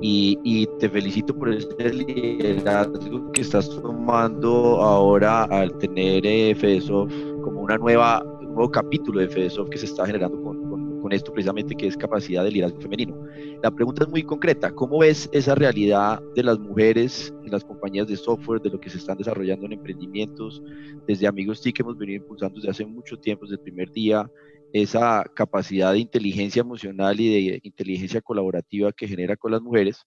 y, 0.00 0.66
te 0.78 0.88
felicito 0.88 1.34
por 1.34 1.52
ese 1.52 1.92
liderazgo 1.92 3.32
que 3.32 3.40
estás 3.40 3.68
tomando 3.80 4.82
ahora 4.82 5.44
al 5.44 5.76
tener 5.78 6.26
eh, 6.26 6.56
como 7.42 7.60
una 7.60 7.78
nueva, 7.78 8.22
un 8.40 8.54
nuevo 8.54 8.70
capítulo 8.70 9.20
de 9.20 9.28
FEDESOF 9.28 9.68
que 9.70 9.78
se 9.78 9.86
está 9.86 10.06
generando 10.06 10.42
con, 10.42 10.63
con, 11.04 11.12
esto 11.12 11.32
precisamente 11.34 11.74
que 11.74 11.86
es 11.86 11.98
capacidad 11.98 12.42
de 12.44 12.50
liderazgo 12.50 12.80
femenino. 12.80 13.14
La 13.62 13.70
pregunta 13.70 14.04
es 14.04 14.08
muy 14.08 14.22
concreta, 14.22 14.74
¿cómo 14.74 15.00
ves 15.00 15.28
esa 15.32 15.54
realidad 15.54 16.22
de 16.34 16.42
las 16.42 16.58
mujeres 16.58 17.30
en 17.44 17.52
las 17.52 17.62
compañías 17.62 18.06
de 18.08 18.16
software, 18.16 18.62
de 18.62 18.70
lo 18.70 18.80
que 18.80 18.88
se 18.88 18.96
están 18.96 19.18
desarrollando 19.18 19.66
en 19.66 19.74
emprendimientos? 19.74 20.62
Desde 21.06 21.26
Amigos 21.26 21.60
TIC 21.60 21.80
hemos 21.80 21.98
venido 21.98 22.22
impulsando 22.22 22.56
desde 22.56 22.70
hace 22.70 22.86
mucho 22.86 23.18
tiempo, 23.18 23.44
desde 23.44 23.56
el 23.56 23.60
primer 23.60 23.92
día, 23.92 24.30
esa 24.72 25.22
capacidad 25.34 25.92
de 25.92 25.98
inteligencia 25.98 26.60
emocional 26.60 27.20
y 27.20 27.50
de 27.50 27.60
inteligencia 27.62 28.22
colaborativa 28.22 28.90
que 28.90 29.06
genera 29.06 29.36
con 29.36 29.52
las 29.52 29.60
mujeres, 29.60 30.06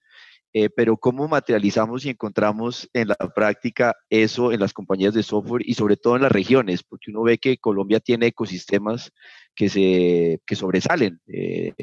eh, 0.60 0.72
pero 0.76 0.98
cómo 0.98 1.28
materializamos 1.28 2.04
y 2.04 2.10
encontramos 2.10 2.90
en 2.94 3.10
la 3.10 3.16
práctica 3.36 3.96
eso 4.10 4.52
en 4.52 4.60
las 4.60 4.74
compañías 4.74 5.14
de 5.14 5.22
software 5.22 5.62
y 5.64 5.76
sobre 5.76 5.98
todo 5.98 6.16
en 6.16 6.24
las 6.24 6.32
regiones, 6.32 6.82
porque 6.82 7.12
uno 7.12 7.22
ve 7.22 7.38
que 7.38 7.60
Colombia 7.60 8.00
tiene 8.00 8.26
ecosistemas 8.26 9.12
que, 9.54 9.70
se, 9.70 10.42
que 10.48 10.56
sobresalen. 10.56 11.20
Eh, 11.28 11.74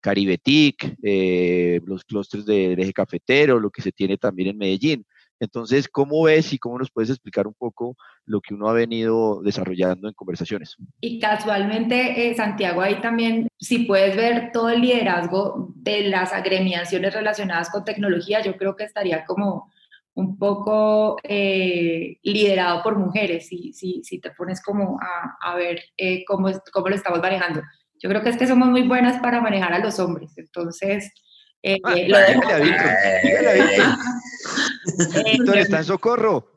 Caribe 0.00 0.38
TIC, 0.38 0.98
eh, 1.02 1.80
los 1.84 2.04
clústeres 2.04 2.46
del 2.46 2.78
eje 2.78 2.92
cafetero, 2.92 3.58
lo 3.58 3.70
que 3.70 3.82
se 3.82 3.90
tiene 3.90 4.16
también 4.18 4.50
en 4.50 4.58
Medellín. 4.58 5.04
Entonces, 5.42 5.88
¿cómo 5.88 6.22
ves 6.22 6.52
y 6.52 6.58
cómo 6.58 6.78
nos 6.78 6.92
puedes 6.92 7.10
explicar 7.10 7.48
un 7.48 7.54
poco 7.54 7.96
lo 8.26 8.40
que 8.40 8.54
uno 8.54 8.68
ha 8.68 8.72
venido 8.72 9.42
desarrollando 9.42 10.06
en 10.06 10.14
conversaciones? 10.14 10.76
Y 11.00 11.18
casualmente, 11.18 12.28
eh, 12.28 12.34
Santiago, 12.36 12.80
ahí 12.80 13.00
también, 13.00 13.48
si 13.58 13.80
puedes 13.80 14.14
ver 14.14 14.52
todo 14.52 14.68
el 14.68 14.80
liderazgo 14.80 15.72
de 15.74 16.04
las 16.04 16.32
agremiaciones 16.32 17.12
relacionadas 17.12 17.70
con 17.70 17.84
tecnología, 17.84 18.40
yo 18.40 18.56
creo 18.56 18.76
que 18.76 18.84
estaría 18.84 19.24
como 19.24 19.68
un 20.14 20.38
poco 20.38 21.16
eh, 21.24 22.18
liderado 22.22 22.84
por 22.84 22.96
mujeres, 22.96 23.48
si, 23.48 23.72
si, 23.72 24.04
si, 24.04 24.20
te 24.20 24.30
pones 24.30 24.62
como 24.62 25.00
a, 25.00 25.56
ver 25.56 25.80
eh, 25.96 26.24
cómo, 26.24 26.52
cómo 26.72 26.88
lo 26.88 26.94
estamos 26.94 27.18
manejando. 27.18 27.62
Yo 28.00 28.08
creo 28.08 28.22
que 28.22 28.28
es 28.28 28.36
que 28.36 28.46
somos 28.46 28.68
muy 28.68 28.86
buenas 28.86 29.20
para 29.20 29.40
manejar 29.40 29.72
a 29.72 29.80
los 29.80 29.98
hombres, 29.98 30.30
entonces 30.36 31.12
eh, 31.64 31.78
ah, 31.84 31.90
lo 31.90 31.94
Víctor 32.64 32.92
está 35.54 35.78
en 35.78 35.84
socorro. 35.84 36.52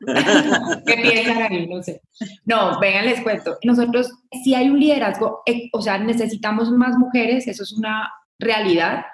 ¿Qué 0.86 0.94
piensan 0.96 1.42
ahí? 1.42 1.66
No 1.66 1.82
sé. 1.82 2.00
No, 2.44 2.78
vengan, 2.80 3.06
les 3.06 3.20
cuento. 3.20 3.58
Nosotros, 3.64 4.10
si 4.44 4.54
hay 4.54 4.68
un 4.68 4.80
liderazgo, 4.80 5.42
eh, 5.46 5.68
o 5.72 5.80
sea, 5.80 5.98
necesitamos 5.98 6.70
más 6.70 6.96
mujeres, 6.96 7.46
eso 7.46 7.62
es 7.62 7.72
una 7.72 8.10
realidad 8.38 9.04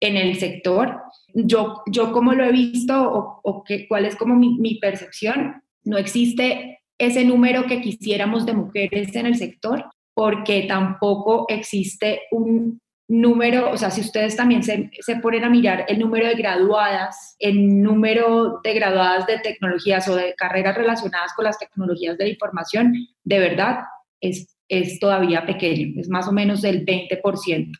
en 0.00 0.16
el 0.16 0.38
sector. 0.38 1.00
Yo, 1.34 1.82
yo 1.86 2.12
como 2.12 2.32
lo 2.32 2.44
he 2.44 2.52
visto 2.52 2.94
o, 3.00 3.40
o 3.42 3.64
que, 3.64 3.86
cuál 3.88 4.04
es 4.04 4.16
como 4.16 4.34
mi, 4.34 4.58
mi 4.58 4.76
percepción, 4.78 5.62
no 5.84 5.98
existe 5.98 6.80
ese 6.98 7.24
número 7.24 7.66
que 7.66 7.80
quisiéramos 7.80 8.46
de 8.46 8.54
mujeres 8.54 9.14
en 9.14 9.26
el 9.26 9.36
sector 9.36 9.84
porque 10.14 10.62
tampoco 10.62 11.44
existe 11.48 12.22
un 12.30 12.80
número, 13.08 13.70
o 13.70 13.76
sea, 13.76 13.90
si 13.90 14.00
ustedes 14.00 14.36
también 14.36 14.62
se, 14.62 14.90
se, 14.98 15.16
ponen 15.16 15.44
a 15.44 15.50
mirar 15.50 15.84
el 15.88 15.98
número 15.98 16.26
de 16.26 16.34
graduadas, 16.34 17.36
el 17.38 17.82
número 17.82 18.60
de 18.64 18.74
graduadas 18.74 19.26
de 19.26 19.38
tecnologías 19.38 20.08
o 20.08 20.16
de 20.16 20.34
carreras 20.34 20.76
relacionadas 20.76 21.32
con 21.34 21.44
las 21.44 21.58
tecnologías 21.58 22.18
de 22.18 22.24
la 22.24 22.30
información, 22.30 22.94
de 23.22 23.38
verdad 23.38 23.78
es, 24.20 24.56
es 24.68 24.98
todavía 24.98 25.46
pequeño, 25.46 26.00
es 26.00 26.08
más 26.08 26.26
o 26.26 26.32
menos 26.32 26.62
del 26.62 26.84
20%. 26.84 27.72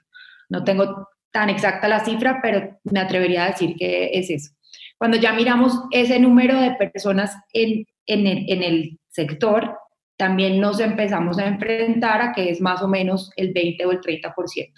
No 0.49 0.63
tengo 0.63 1.09
tan 1.33 1.51
exacta 1.51 1.89
la 1.89 2.05
cifra, 2.05 2.39
pero 2.41 2.79
me 2.85 3.01
atrevería 3.01 3.45
a 3.45 3.51
decir 3.51 3.75
que 3.77 4.11
es 4.13 4.31
eso. 4.31 4.53
Cuando 4.97 5.17
ya 5.17 5.33
miramos 5.33 5.75
ese 5.91 6.19
número 6.21 6.59
de 6.61 6.75
personas 6.77 7.37
en, 7.53 7.85
el, 8.07 8.45
en 8.49 8.63
el 8.63 8.99
sector, 9.09 9.77
también 10.17 10.61
nos 10.61 10.81
empezamos 10.81 11.39
a 11.39 11.47
enfrentar 11.47 12.23
a 12.23 12.33
que 12.33 12.49
es 12.49 12.61
más 12.61 12.81
o 12.81 12.89
menos 12.89 13.31
el 13.37 13.53
20 13.53 13.85
o 13.85 13.93
el 13.93 14.01
30%. 14.01 14.73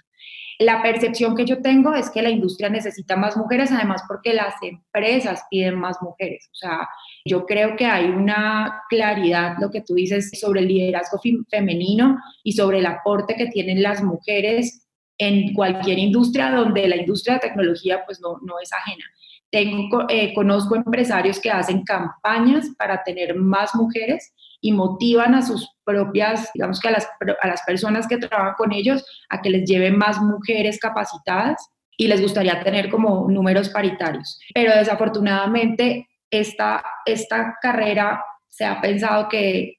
La 0.60 0.82
percepción 0.82 1.36
que 1.36 1.44
yo 1.44 1.62
tengo 1.62 1.94
es 1.94 2.10
que 2.10 2.20
la 2.20 2.30
industria 2.30 2.68
necesita 2.68 3.14
más 3.14 3.36
mujeres, 3.36 3.70
además 3.70 4.02
porque 4.08 4.34
las 4.34 4.54
empresas 4.60 5.44
piden 5.48 5.76
más 5.76 6.02
mujeres. 6.02 6.48
O 6.52 6.56
sea, 6.56 6.88
yo 7.24 7.46
creo 7.46 7.76
que 7.76 7.86
hay 7.86 8.06
una 8.06 8.82
claridad, 8.88 9.56
lo 9.60 9.70
que 9.70 9.82
tú 9.82 9.94
dices, 9.94 10.32
sobre 10.40 10.60
el 10.60 10.68
liderazgo 10.68 11.20
femenino 11.48 12.18
y 12.42 12.52
sobre 12.52 12.78
el 12.78 12.86
aporte 12.86 13.36
que 13.36 13.46
tienen 13.46 13.82
las 13.84 14.02
mujeres 14.02 14.84
en 15.16 15.52
cualquier 15.54 15.98
industria 15.98 16.50
donde 16.50 16.88
la 16.88 16.96
industria 16.96 17.34
de 17.34 17.48
tecnología 17.48 18.02
pues 18.04 18.20
no, 18.20 18.38
no 18.42 18.58
es 18.60 18.72
ajena. 18.72 19.04
Tengo, 19.50 20.06
eh, 20.08 20.34
conozco 20.34 20.74
empresarios 20.74 21.38
que 21.38 21.50
hacen 21.50 21.84
campañas 21.84 22.68
para 22.76 23.02
tener 23.04 23.36
más 23.36 23.74
mujeres 23.76 24.34
y 24.60 24.72
motivan 24.72 25.34
a 25.34 25.42
sus 25.42 25.68
propias, 25.84 26.50
digamos 26.52 26.80
que 26.80 26.88
a 26.88 26.92
las, 26.92 27.08
a 27.40 27.46
las 27.46 27.62
personas 27.62 28.06
que 28.06 28.18
trabajan 28.18 28.54
con 28.56 28.72
ellos, 28.72 29.04
a 29.28 29.40
que 29.40 29.50
les 29.50 29.68
lleven 29.68 29.96
más 29.96 30.20
mujeres 30.20 30.78
capacitadas 30.80 31.68
y 31.96 32.08
les 32.08 32.22
gustaría 32.22 32.62
tener 32.62 32.90
como 32.90 33.28
números 33.28 33.68
paritarios. 33.68 34.38
Pero 34.54 34.74
desafortunadamente 34.74 36.08
esta, 36.30 36.84
esta 37.04 37.56
carrera 37.60 38.22
se 38.48 38.64
ha 38.64 38.80
pensado 38.80 39.28
que 39.28 39.76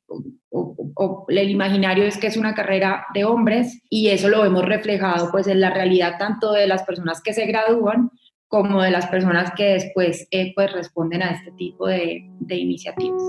o, 0.51 1.25
el 1.29 1.49
imaginario 1.49 2.05
es 2.05 2.17
que 2.17 2.27
es 2.27 2.37
una 2.37 2.53
carrera 2.53 3.05
de 3.13 3.23
hombres 3.23 3.81
y 3.89 4.09
eso 4.09 4.29
lo 4.29 4.41
vemos 4.41 4.65
reflejado 4.65 5.31
pues 5.31 5.47
en 5.47 5.61
la 5.61 5.69
realidad 5.69 6.17
tanto 6.17 6.51
de 6.51 6.67
las 6.67 6.83
personas 6.83 7.21
que 7.21 7.33
se 7.33 7.45
gradúan 7.45 8.09
como 8.47 8.81
de 8.81 8.91
las 8.91 9.07
personas 9.07 9.51
que 9.55 9.65
después 9.65 10.27
eh, 10.31 10.53
pues 10.55 10.71
responden 10.71 11.21
a 11.21 11.31
este 11.31 11.51
tipo 11.51 11.87
de, 11.87 12.25
de 12.39 12.55
iniciativas. 12.55 13.21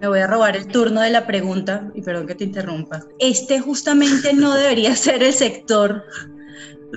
Me 0.00 0.08
voy 0.08 0.20
a 0.20 0.26
robar 0.26 0.56
el 0.56 0.66
turno 0.66 1.02
de 1.02 1.10
la 1.10 1.26
pregunta 1.26 1.90
y 1.94 2.00
perdón 2.02 2.26
que 2.26 2.34
te 2.34 2.44
interrumpa. 2.44 3.04
Este 3.18 3.60
justamente 3.60 4.32
no 4.32 4.54
debería 4.54 4.96
ser 4.96 5.22
el 5.22 5.34
sector 5.34 6.04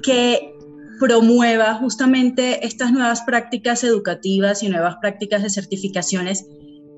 que 0.01 0.55
promueva 0.99 1.75
justamente 1.75 2.65
estas 2.65 2.93
nuevas 2.93 3.21
prácticas 3.23 3.83
educativas 3.83 4.63
y 4.63 4.69
nuevas 4.69 4.95
prácticas 5.01 5.43
de 5.43 5.49
certificaciones. 5.49 6.45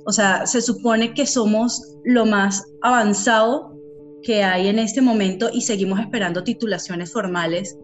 O 0.05 0.11
sea, 0.11 0.45
se 0.45 0.61
supone 0.61 1.13
que 1.15 1.25
somos 1.25 1.97
lo 2.03 2.25
más 2.25 2.63
avanzado 2.81 3.75
que 4.21 4.43
hay 4.43 4.67
en 4.67 4.77
este 4.77 5.01
momento 5.01 5.49
y 5.51 5.61
seguimos 5.61 5.99
esperando 5.99 6.43
titulaciones 6.43 7.11
formales 7.11 7.77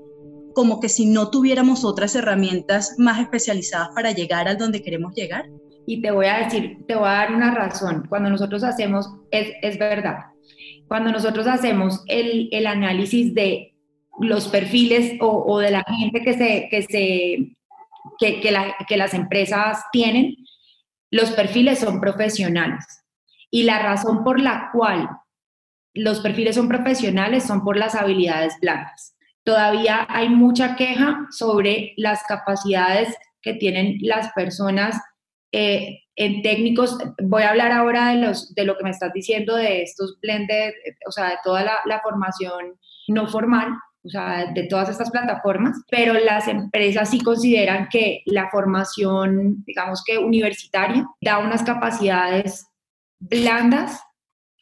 como 0.54 0.80
que 0.80 0.90
si 0.90 1.06
no 1.06 1.30
tuviéramos 1.30 1.84
otras 1.84 2.16
herramientas 2.16 2.96
más 2.98 3.20
especializadas 3.20 3.90
para 3.96 4.12
llegar 4.12 4.48
al 4.48 4.58
donde 4.58 4.82
queremos 4.82 5.14
llegar? 5.16 5.50
Y 5.92 6.02
te 6.02 6.10
voy 6.10 6.28
a 6.28 6.38
decir, 6.38 6.86
te 6.88 6.96
voy 6.96 7.10
a 7.10 7.12
dar 7.12 7.36
una 7.36 7.54
razón. 7.54 8.06
Cuando 8.08 8.30
nosotros 8.30 8.64
hacemos, 8.64 9.14
es, 9.30 9.52
es 9.62 9.78
verdad, 9.78 10.28
cuando 10.88 11.12
nosotros 11.12 11.48
hacemos 11.48 12.06
el, 12.08 12.48
el 12.54 12.66
análisis 12.66 13.34
de 13.34 13.76
los 14.18 14.48
perfiles 14.48 15.18
o, 15.20 15.60
de 15.60 15.72
la 15.72 15.84
gente 15.84 16.22
que, 16.22 16.34
se, 16.34 16.70
que, 16.72 16.82
se, 16.84 17.58
que, 18.20 18.40
que 18.88 18.98
las 18.98 19.14
empresas 19.14 19.84
tienen, 19.92 20.38
los 21.10 21.32
perfiles 21.32 21.80
son 21.80 22.00
profesionales. 22.00 22.86
Y 23.50 23.64
la 23.64 23.80
razón 23.80 24.24
por 24.24 24.40
la 24.40 24.70
cual 24.72 25.10
los 25.94 26.22
perfiles 26.22 26.56
son 26.56 26.70
profesionales 26.70 27.44
son 27.44 27.66
por 27.66 27.76
las 27.76 27.96
habilidades 27.96 28.54
blandas. 28.62 29.18
Todavía 29.44 30.08
hay 30.10 30.30
mucha 30.30 30.78
queja 30.78 31.28
sobre 31.32 31.96
las 31.98 32.24
capacidades 32.24 33.14
que 33.42 33.56
tienen 33.56 33.98
las 34.00 34.32
personas 34.32 34.96
eh, 35.52 36.00
en 36.16 36.42
técnicos. 36.42 36.98
Voy 37.22 37.44
a 37.44 37.50
hablar 37.50 37.72
ahora 37.72 38.10
de, 38.10 38.18
los, 38.18 38.54
de 38.54 38.66
lo 38.66 38.78
que 38.78 38.84
me 38.84 38.90
estás 38.90 39.12
diciendo 39.14 39.56
de 39.56 39.84
estos 39.84 40.20
blended, 40.22 40.74
o 41.08 41.12
sea, 41.12 41.30
de 41.30 41.38
toda 41.44 41.64
la, 41.64 41.78
la 41.86 42.00
formación 42.02 42.78
no 43.08 43.28
formal, 43.28 43.70
o 44.04 44.10
sea, 44.10 44.52
de 44.54 44.64
todas 44.64 44.90
estas 44.90 45.12
plataformas, 45.12 45.78
pero 45.90 46.14
las 46.14 46.48
empresas 46.48 47.10
sí 47.10 47.20
consideran 47.22 47.88
que 47.90 48.22
la 48.26 48.50
formación, 48.50 49.64
digamos 49.66 50.04
que 50.06 50.18
universitaria, 50.18 51.06
da 51.22 51.40
unas 51.40 51.64
capacidades 51.64 52.66
blandas 53.20 54.02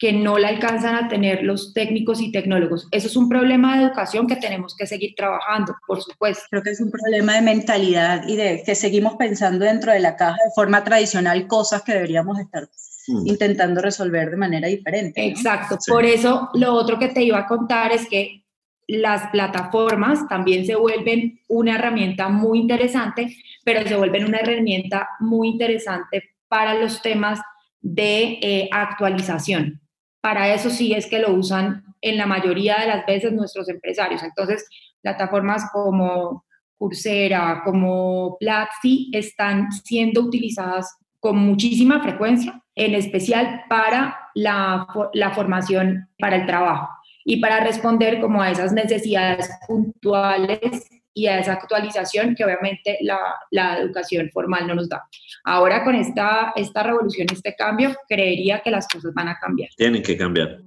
que 0.00 0.14
no 0.14 0.38
la 0.38 0.48
alcanzan 0.48 0.94
a 0.94 1.08
tener 1.08 1.42
los 1.42 1.74
técnicos 1.74 2.22
y 2.22 2.32
tecnólogos. 2.32 2.88
Eso 2.90 3.06
es 3.06 3.16
un 3.16 3.28
problema 3.28 3.76
de 3.76 3.84
educación 3.84 4.26
que 4.26 4.36
tenemos 4.36 4.74
que 4.74 4.86
seguir 4.86 5.14
trabajando, 5.14 5.74
por 5.86 6.00
supuesto. 6.00 6.42
Creo 6.48 6.62
que 6.62 6.70
es 6.70 6.80
un 6.80 6.90
problema 6.90 7.34
de 7.34 7.42
mentalidad 7.42 8.26
y 8.26 8.34
de 8.34 8.62
que 8.64 8.74
seguimos 8.74 9.16
pensando 9.16 9.66
dentro 9.66 9.92
de 9.92 10.00
la 10.00 10.16
caja 10.16 10.38
de 10.42 10.50
forma 10.54 10.82
tradicional 10.82 11.46
cosas 11.46 11.82
que 11.82 11.92
deberíamos 11.92 12.38
estar 12.38 12.66
mm. 13.08 13.26
intentando 13.26 13.82
resolver 13.82 14.30
de 14.30 14.38
manera 14.38 14.68
diferente. 14.68 15.22
Exacto. 15.22 15.76
Por 15.86 16.06
eso 16.06 16.48
lo 16.54 16.72
otro 16.72 16.98
que 16.98 17.08
te 17.08 17.22
iba 17.22 17.36
a 17.38 17.46
contar 17.46 17.92
es 17.92 18.08
que 18.08 18.46
las 18.86 19.28
plataformas 19.30 20.26
también 20.28 20.64
se 20.64 20.76
vuelven 20.76 21.40
una 21.46 21.74
herramienta 21.74 22.30
muy 22.30 22.58
interesante, 22.58 23.36
pero 23.64 23.86
se 23.86 23.96
vuelven 23.96 24.24
una 24.24 24.38
herramienta 24.38 25.10
muy 25.20 25.48
interesante 25.48 26.30
para 26.48 26.72
los 26.72 27.02
temas 27.02 27.38
de 27.82 28.38
eh, 28.40 28.68
actualización 28.72 29.78
para 30.20 30.52
eso 30.52 30.70
sí 30.70 30.92
es 30.92 31.06
que 31.06 31.18
lo 31.18 31.32
usan 31.32 31.84
en 32.00 32.16
la 32.16 32.26
mayoría 32.26 32.78
de 32.78 32.86
las 32.86 33.06
veces 33.06 33.32
nuestros 33.32 33.68
empresarios. 33.68 34.22
Entonces, 34.22 34.66
plataformas 35.02 35.70
como 35.72 36.44
Coursera, 36.76 37.62
como 37.64 38.36
Platzi, 38.38 39.10
están 39.12 39.70
siendo 39.72 40.22
utilizadas 40.22 40.96
con 41.18 41.36
muchísima 41.36 42.02
frecuencia, 42.02 42.62
en 42.74 42.94
especial 42.94 43.64
para 43.68 44.16
la, 44.34 44.86
la, 45.12 45.30
formación 45.32 46.08
para 46.18 46.36
el 46.36 46.46
trabajo 46.46 46.88
y 47.24 47.40
para 47.40 47.60
responder 47.60 48.20
como 48.20 48.40
a 48.40 48.50
esas 48.50 48.72
necesidades 48.72 49.50
puntuales 49.68 50.88
y 51.14 51.26
a 51.26 51.38
esa 51.38 51.54
actualización 51.54 52.34
que 52.34 52.44
obviamente 52.44 52.98
la, 53.02 53.18
la, 53.50 53.78
educación 53.78 54.30
formal 54.32 54.66
no 54.66 54.74
nos 54.74 54.88
da. 54.88 55.04
Ahora 55.44 55.84
con 55.84 55.94
esta, 55.94 56.52
esta 56.56 56.82
revolución, 56.82 57.26
este 57.32 57.54
cambio, 57.56 57.94
creería 58.08 58.60
que 58.60 58.70
las 58.70 58.86
cosas 58.88 59.12
van 59.14 59.28
a 59.28 59.38
cambiar. 59.38 59.70
Tienen 59.76 60.02
que 60.02 60.16
cambiar. 60.16 60.58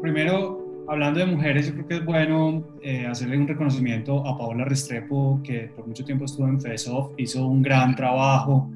Primero, 0.00 0.84
hablando 0.88 1.20
de 1.20 1.26
mujeres, 1.26 1.66
yo 1.66 1.74
creo 1.74 1.88
que 1.88 1.94
es 1.96 2.04
bueno 2.04 2.66
eh, 2.82 3.06
hacerle 3.06 3.36
un 3.36 3.46
reconocimiento 3.46 4.26
a 4.26 4.36
Paola 4.38 4.64
Restrepo, 4.64 5.40
que 5.44 5.70
por 5.76 5.86
mucho 5.86 6.04
tiempo 6.04 6.24
estuvo 6.24 6.48
en 6.48 6.60
FESOF, 6.60 7.12
hizo 7.18 7.46
un 7.46 7.62
gran 7.62 7.94
trabajo. 7.94 8.70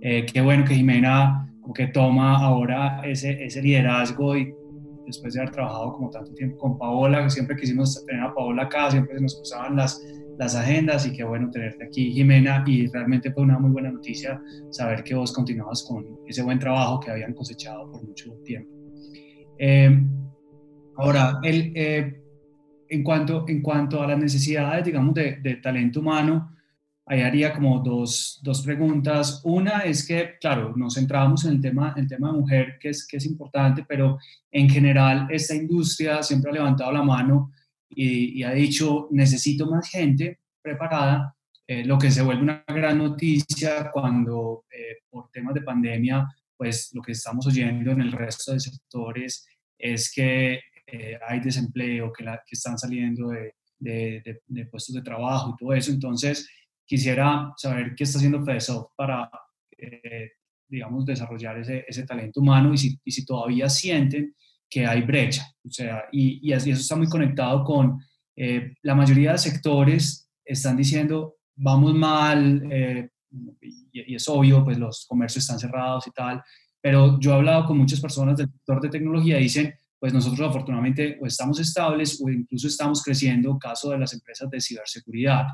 Eh, 0.00 0.26
qué 0.30 0.40
bueno 0.40 0.64
que 0.64 0.74
Jimena 0.74 1.44
que 1.72 1.86
toma 1.86 2.38
ahora 2.38 3.00
ese, 3.04 3.44
ese 3.44 3.62
liderazgo 3.62 4.36
y 4.36 4.54
después 5.06 5.34
de 5.34 5.40
haber 5.40 5.52
trabajado 5.52 5.92
como 5.92 6.10
tanto 6.10 6.32
tiempo 6.34 6.56
con 6.58 6.78
Paola, 6.78 7.28
siempre 7.30 7.56
quisimos 7.56 8.04
tener 8.06 8.22
a 8.22 8.34
Paola 8.34 8.64
acá, 8.64 8.90
siempre 8.90 9.16
se 9.16 9.22
nos 9.22 9.36
cruzaban 9.36 9.76
las, 9.76 10.02
las 10.38 10.54
agendas 10.54 11.06
y 11.06 11.12
qué 11.12 11.24
bueno 11.24 11.50
tenerte 11.50 11.84
aquí, 11.84 12.12
Jimena, 12.12 12.64
y 12.66 12.86
realmente 12.86 13.32
fue 13.32 13.42
una 13.42 13.58
muy 13.58 13.70
buena 13.70 13.90
noticia 13.90 14.40
saber 14.70 15.02
que 15.04 15.14
vos 15.14 15.32
continuabas 15.32 15.84
con 15.88 16.04
ese 16.26 16.42
buen 16.42 16.58
trabajo 16.58 17.00
que 17.00 17.10
habían 17.10 17.34
cosechado 17.34 17.90
por 17.90 18.02
mucho 18.02 18.32
tiempo. 18.44 18.70
Eh, 19.58 20.02
ahora, 20.96 21.38
el, 21.42 21.72
eh, 21.74 22.20
en, 22.88 23.02
cuanto, 23.02 23.44
en 23.48 23.62
cuanto 23.62 24.02
a 24.02 24.06
las 24.06 24.18
necesidades, 24.18 24.84
digamos, 24.84 25.14
de, 25.14 25.36
de 25.42 25.56
talento 25.56 26.00
humano, 26.00 26.53
ahí 27.06 27.20
haría 27.20 27.52
como 27.52 27.80
dos, 27.80 28.40
dos, 28.42 28.62
preguntas. 28.62 29.40
Una 29.44 29.80
es 29.80 30.06
que, 30.06 30.36
claro, 30.40 30.74
nos 30.76 30.94
centramos 30.94 31.44
en 31.44 31.52
el 31.52 31.60
tema, 31.60 31.94
el 31.96 32.08
tema 32.08 32.32
de 32.32 32.38
mujer, 32.38 32.78
que 32.80 32.90
es, 32.90 33.06
que 33.06 33.18
es 33.18 33.26
importante, 33.26 33.84
pero 33.86 34.18
en 34.50 34.68
general 34.68 35.28
esta 35.30 35.54
industria 35.54 36.22
siempre 36.22 36.50
ha 36.50 36.54
levantado 36.54 36.92
la 36.92 37.02
mano 37.02 37.52
y, 37.88 38.38
y 38.38 38.42
ha 38.42 38.52
dicho, 38.52 39.08
necesito 39.10 39.66
más 39.66 39.88
gente 39.88 40.40
preparada, 40.62 41.34
eh, 41.66 41.84
lo 41.84 41.98
que 41.98 42.10
se 42.10 42.22
vuelve 42.22 42.42
una 42.42 42.64
gran 42.66 42.98
noticia 42.98 43.90
cuando 43.90 44.64
eh, 44.70 44.98
por 45.08 45.30
temas 45.30 45.54
de 45.54 45.62
pandemia, 45.62 46.26
pues 46.56 46.90
lo 46.92 47.00
que 47.00 47.12
estamos 47.12 47.46
oyendo 47.46 47.90
en 47.90 48.02
el 48.02 48.12
resto 48.12 48.52
de 48.52 48.60
sectores 48.60 49.46
es 49.78 50.12
que 50.12 50.60
eh, 50.86 51.18
hay 51.26 51.40
desempleo, 51.40 52.12
que, 52.12 52.24
la, 52.24 52.36
que 52.36 52.54
están 52.54 52.78
saliendo 52.78 53.28
de, 53.28 53.54
de, 53.78 54.42
de 54.46 54.66
puestos 54.66 54.94
de 54.94 55.02
trabajo 55.02 55.54
y 55.54 55.64
todo 55.64 55.72
eso. 55.72 55.90
Entonces, 55.90 56.46
Quisiera 56.86 57.52
saber 57.56 57.94
qué 57.94 58.04
está 58.04 58.18
haciendo 58.18 58.44
FEDESOFT 58.44 58.92
para, 58.96 59.30
eh, 59.78 60.32
digamos, 60.68 61.04
desarrollar 61.04 61.58
ese, 61.58 61.84
ese, 61.86 62.04
talento 62.04 62.40
humano 62.40 62.74
y 62.74 62.78
si, 62.78 63.00
y 63.04 63.10
si, 63.10 63.24
todavía 63.24 63.68
sienten 63.68 64.34
que 64.68 64.86
hay 64.86 65.02
brecha. 65.02 65.46
O 65.64 65.70
sea, 65.70 66.04
y, 66.12 66.40
y 66.48 66.52
eso 66.52 66.68
está 66.68 66.96
muy 66.96 67.08
conectado 67.08 67.64
con 67.64 67.98
eh, 68.36 68.74
la 68.82 68.94
mayoría 68.94 69.32
de 69.32 69.38
sectores 69.38 70.28
están 70.44 70.76
diciendo, 70.76 71.36
vamos 71.56 71.94
mal, 71.94 72.62
eh, 72.70 73.08
y, 73.60 74.12
y, 74.12 74.14
es 74.14 74.28
obvio, 74.28 74.64
pues 74.64 74.78
los 74.78 75.06
comercios 75.06 75.44
están 75.44 75.58
cerrados 75.58 76.06
y 76.06 76.10
tal, 76.10 76.42
pero 76.80 77.18
yo 77.18 77.32
he 77.32 77.34
hablado 77.34 77.64
con 77.64 77.78
muchas 77.78 78.00
personas 78.00 78.36
del 78.36 78.50
sector 78.50 78.80
de 78.82 78.90
tecnología 78.90 79.40
y 79.40 79.44
dicen, 79.44 79.74
pues 80.04 80.12
nosotros 80.12 80.50
afortunadamente 80.50 81.16
o 81.18 81.24
estamos 81.24 81.58
estables 81.58 82.20
o 82.22 82.28
incluso 82.28 82.68
estamos 82.68 83.02
creciendo, 83.02 83.58
caso 83.58 83.88
de 83.88 83.98
las 83.98 84.12
empresas 84.12 84.50
de 84.50 84.60
ciberseguridad. 84.60 85.46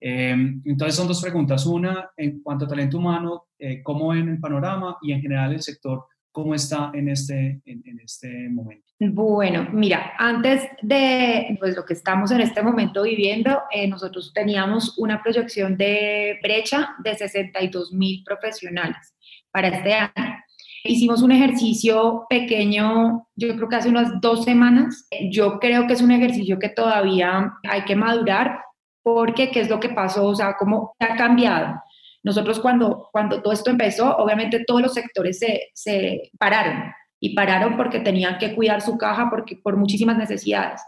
Em, 0.00 0.60
entonces 0.64 0.94
son 0.94 1.08
dos 1.08 1.22
preguntas. 1.22 1.66
Una, 1.66 2.10
en 2.16 2.42
cuanto 2.42 2.64
a 2.64 2.68
talento 2.68 2.98
humano, 2.98 3.46
eh, 3.58 3.82
¿cómo 3.82 4.08
ven 4.08 4.28
el 4.28 4.40
panorama? 4.40 4.98
Y 5.02 5.12
en 5.12 5.22
general 5.22 5.52
el 5.52 5.62
sector, 5.62 6.04
¿cómo 6.30 6.54
está 6.54 6.90
en 6.92 7.08
este, 7.08 7.60
en, 7.64 8.00
este 8.04 8.48
momento? 8.50 8.84
Bueno, 8.98 9.68
mira, 9.72 10.12
antes 10.18 10.62
de 10.82 11.56
pues, 11.58 11.74
lo 11.74 11.84
que 11.84 11.94
estamos 11.94 12.30
en 12.30 12.40
este 12.40 12.62
momento 12.62 13.02
viviendo, 13.02 13.62
eh, 13.70 13.88
nosotros 13.88 14.32
teníamos 14.34 14.98
una 14.98 15.22
proyección 15.22 15.76
de 15.76 16.38
brecha 16.42 16.94
de 17.02 17.14
62 17.14 17.92
mil 17.92 18.22
profesionales 18.24 19.14
para 19.50 19.68
este 19.68 19.94
año. 19.94 20.36
Hicimos 20.84 21.22
un 21.22 21.32
ejercicio 21.32 22.26
pequeño, 22.28 23.26
yo 23.34 23.56
creo 23.56 23.68
que 23.68 23.76
hace 23.76 23.88
unas 23.88 24.20
dos 24.20 24.44
semanas. 24.44 25.08
Yo 25.30 25.58
creo 25.58 25.86
que 25.86 25.94
es 25.94 26.02
un 26.02 26.12
ejercicio 26.12 26.58
que 26.58 26.68
todavía 26.68 27.54
hay 27.68 27.84
que 27.84 27.96
madurar 27.96 28.60
porque 29.06 29.52
qué 29.52 29.60
es 29.60 29.70
lo 29.70 29.78
que 29.78 29.90
pasó, 29.90 30.26
o 30.26 30.34
sea, 30.34 30.56
cómo 30.58 30.96
ha 30.98 31.14
cambiado. 31.14 31.80
Nosotros 32.24 32.58
cuando, 32.58 33.08
cuando 33.12 33.40
todo 33.40 33.52
esto 33.52 33.70
empezó, 33.70 34.16
obviamente 34.16 34.64
todos 34.66 34.82
los 34.82 34.94
sectores 34.94 35.38
se, 35.38 35.68
se 35.74 36.32
pararon 36.40 36.92
y 37.20 37.32
pararon 37.32 37.76
porque 37.76 38.00
tenían 38.00 38.36
que 38.38 38.52
cuidar 38.56 38.80
su 38.82 38.98
caja 38.98 39.28
porque, 39.30 39.60
por 39.62 39.76
muchísimas 39.76 40.18
necesidades. 40.18 40.82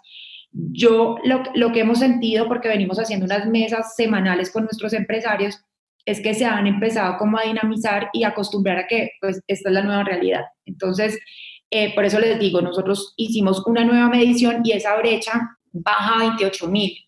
Yo 0.51 1.19
lo, 1.23 1.45
lo 1.55 1.71
que 1.71 1.79
hemos 1.79 2.01
sentido, 2.01 2.49
porque 2.49 2.67
venimos 2.67 2.99
haciendo 2.99 3.25
unas 3.25 3.47
mesas 3.47 3.95
semanales 3.95 4.51
con 4.51 4.65
nuestros 4.65 4.95
empresarios, 4.95 5.61
es 6.05 6.21
que 6.21 6.35
se 6.35 6.45
han 6.45 6.67
empezado 6.67 7.19
como 7.19 7.39
a 7.39 7.45
dinamizar 7.45 8.11
y 8.13 8.25
acostumbrar 8.25 8.79
a 8.79 8.87
que 8.89 9.13
pues 9.21 9.41
esta 9.47 9.69
es 9.69 9.73
la 9.73 9.83
nueva 9.83 10.03
realidad. 10.03 10.43
Entonces, 10.67 11.17
eh, 11.71 11.95
por 11.95 12.05
eso 12.05 12.19
les 12.19 12.41
digo, 12.41 12.63
nosotros 12.63 13.15
hicimos 13.17 13.65
una 13.65 13.85
nueva 13.85 14.09
medición 14.09 14.63
y 14.65 14.73
esa 14.73 14.97
brecha 14.97 15.57
baja 15.71 16.17
a 16.17 16.19
28 16.19 16.67
mil 16.67 17.08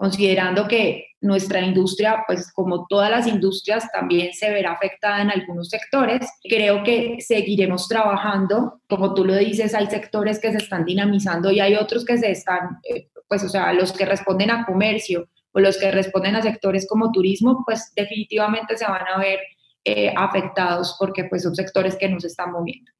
considerando 0.00 0.66
que 0.66 1.08
nuestra 1.20 1.60
industria, 1.60 2.24
pues 2.26 2.50
como 2.54 2.86
todas 2.88 3.10
las 3.10 3.26
industrias, 3.26 3.86
también 3.92 4.32
se 4.32 4.48
verá 4.48 4.72
afectada 4.72 5.20
en 5.20 5.30
algunos 5.30 5.68
sectores. 5.68 6.26
Creo 6.42 6.82
que 6.82 7.18
seguiremos 7.20 7.86
trabajando, 7.86 8.80
como 8.88 9.12
tú 9.12 9.26
lo 9.26 9.36
dices, 9.36 9.74
hay 9.74 9.88
sectores 9.88 10.38
que 10.38 10.52
se 10.52 10.56
están 10.56 10.86
dinamizando 10.86 11.50
y 11.50 11.60
hay 11.60 11.74
otros 11.74 12.06
que 12.06 12.16
se 12.16 12.30
están, 12.30 12.78
eh, 12.88 13.08
pues 13.28 13.44
o 13.44 13.50
sea, 13.50 13.74
los 13.74 13.92
que 13.92 14.06
responden 14.06 14.50
a 14.50 14.64
comercio 14.64 15.28
o 15.52 15.60
los 15.60 15.76
que 15.76 15.90
responden 15.90 16.34
a 16.34 16.40
sectores 16.40 16.88
como 16.88 17.12
turismo, 17.12 17.62
pues 17.66 17.92
definitivamente 17.94 18.78
se 18.78 18.86
van 18.86 19.06
a 19.06 19.18
ver 19.18 19.38
eh, 19.84 20.12
afectados 20.14 20.94
porque 20.98 21.24
pues 21.24 21.42
son 21.42 21.54
sectores 21.54 21.96
que 21.96 22.08
nos 22.08 22.22
están 22.24 22.52
moviendo. 22.52 22.90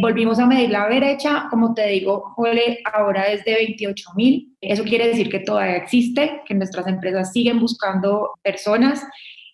Volvimos 0.00 0.40
a 0.40 0.46
medir 0.46 0.70
la 0.70 0.86
brecha, 0.86 1.46
como 1.50 1.72
te 1.72 1.86
digo, 1.86 2.34
ahora 2.92 3.28
es 3.28 3.44
de 3.44 3.54
28 3.54 4.10
mil. 4.16 4.56
Eso 4.60 4.82
quiere 4.82 5.06
decir 5.06 5.28
que 5.30 5.38
todavía 5.38 5.76
existe, 5.76 6.42
que 6.44 6.54
nuestras 6.54 6.88
empresas 6.88 7.32
siguen 7.32 7.60
buscando 7.60 8.32
personas. 8.42 9.04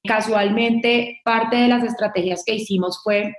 Casualmente, 0.04 1.20
parte 1.24 1.56
de 1.56 1.68
las 1.68 1.84
estrategias 1.84 2.42
que 2.44 2.54
hicimos 2.54 3.02
fue 3.02 3.34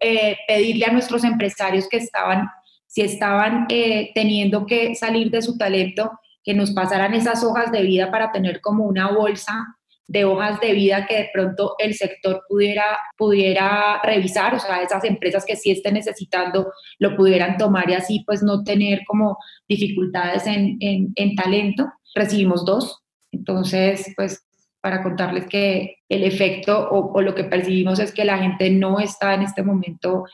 eh, 0.00 0.36
pedirle 0.46 0.86
a 0.86 0.92
nuestros 0.92 1.24
empresarios 1.24 1.88
que 1.88 1.96
estaban, 1.96 2.48
si 2.86 3.02
estaban 3.02 3.66
eh, 3.68 4.12
teniendo 4.14 4.66
que 4.66 4.94
salir 4.94 5.30
de 5.30 5.42
su 5.42 5.58
talento, 5.58 6.12
que 6.44 6.54
nos 6.54 6.70
pasaran 6.70 7.12
esas 7.12 7.42
hojas 7.42 7.72
de 7.72 7.82
vida 7.82 8.10
para 8.12 8.30
tener 8.30 8.60
como 8.60 8.84
una 8.84 9.10
bolsa 9.10 9.75
de 10.08 10.24
hojas 10.24 10.60
de 10.60 10.72
vida 10.72 11.06
que 11.06 11.16
de 11.16 11.30
pronto 11.32 11.74
el 11.78 11.94
sector 11.94 12.44
pudiera, 12.48 12.98
pudiera 13.16 14.00
revisar, 14.02 14.54
o 14.54 14.58
sea, 14.58 14.82
esas 14.82 15.04
empresas 15.04 15.44
que 15.44 15.56
sí 15.56 15.70
estén 15.70 15.94
necesitando 15.94 16.72
lo 16.98 17.16
pudieran 17.16 17.56
tomar 17.56 17.90
y 17.90 17.94
así 17.94 18.22
pues 18.26 18.42
no 18.42 18.62
tener 18.62 19.00
como 19.06 19.38
dificultades 19.68 20.46
en, 20.46 20.78
en, 20.80 21.34
talento. 21.34 21.92
Recibimos 22.14 22.64
dos, 22.64 23.02
entonces 23.32 24.12
pues 24.16 24.46
para 24.80 25.02
contarles 25.02 25.46
que 25.48 25.96
el 26.08 26.22
efecto 26.22 26.88
o, 26.88 27.20
lo 27.20 27.34
que 27.34 27.44
percibimos 27.44 27.98
es 27.98 28.12
que 28.12 28.24
la 28.24 28.38
gente 28.38 28.70
no 28.70 29.00
está 29.00 29.34
en 29.34 29.42
este 29.42 29.64
momento 29.64 30.24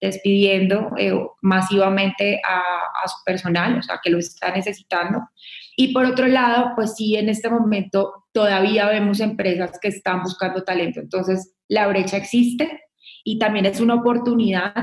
despidiendo 0.00 0.92
eh, 0.96 1.12
masivamente 1.42 2.40
a, 2.48 2.58
a, 2.58 3.08
su 3.08 3.16
personal, 3.26 3.78
o 3.78 3.82
sea, 3.82 4.00
que 4.02 4.10
lo 4.10 4.18
está 4.18 4.50
necesitando. 4.52 5.20
Y 5.80 5.92
por 5.92 6.04
otro 6.06 6.26
lado, 6.26 6.72
pues 6.74 6.96
sí, 6.96 7.14
en 7.14 7.28
este 7.28 7.48
momento 7.48 8.24
todavía 8.32 8.88
vemos 8.88 9.20
empresas 9.20 9.78
que 9.80 9.86
están 9.86 10.24
buscando 10.24 10.64
talento. 10.64 10.98
Entonces, 10.98 11.54
la 11.68 11.86
brecha 11.86 12.16
existe 12.16 12.82
y 13.22 13.38
también 13.38 13.64
es 13.64 13.78
una 13.80 13.94
oportunidad 13.94 14.74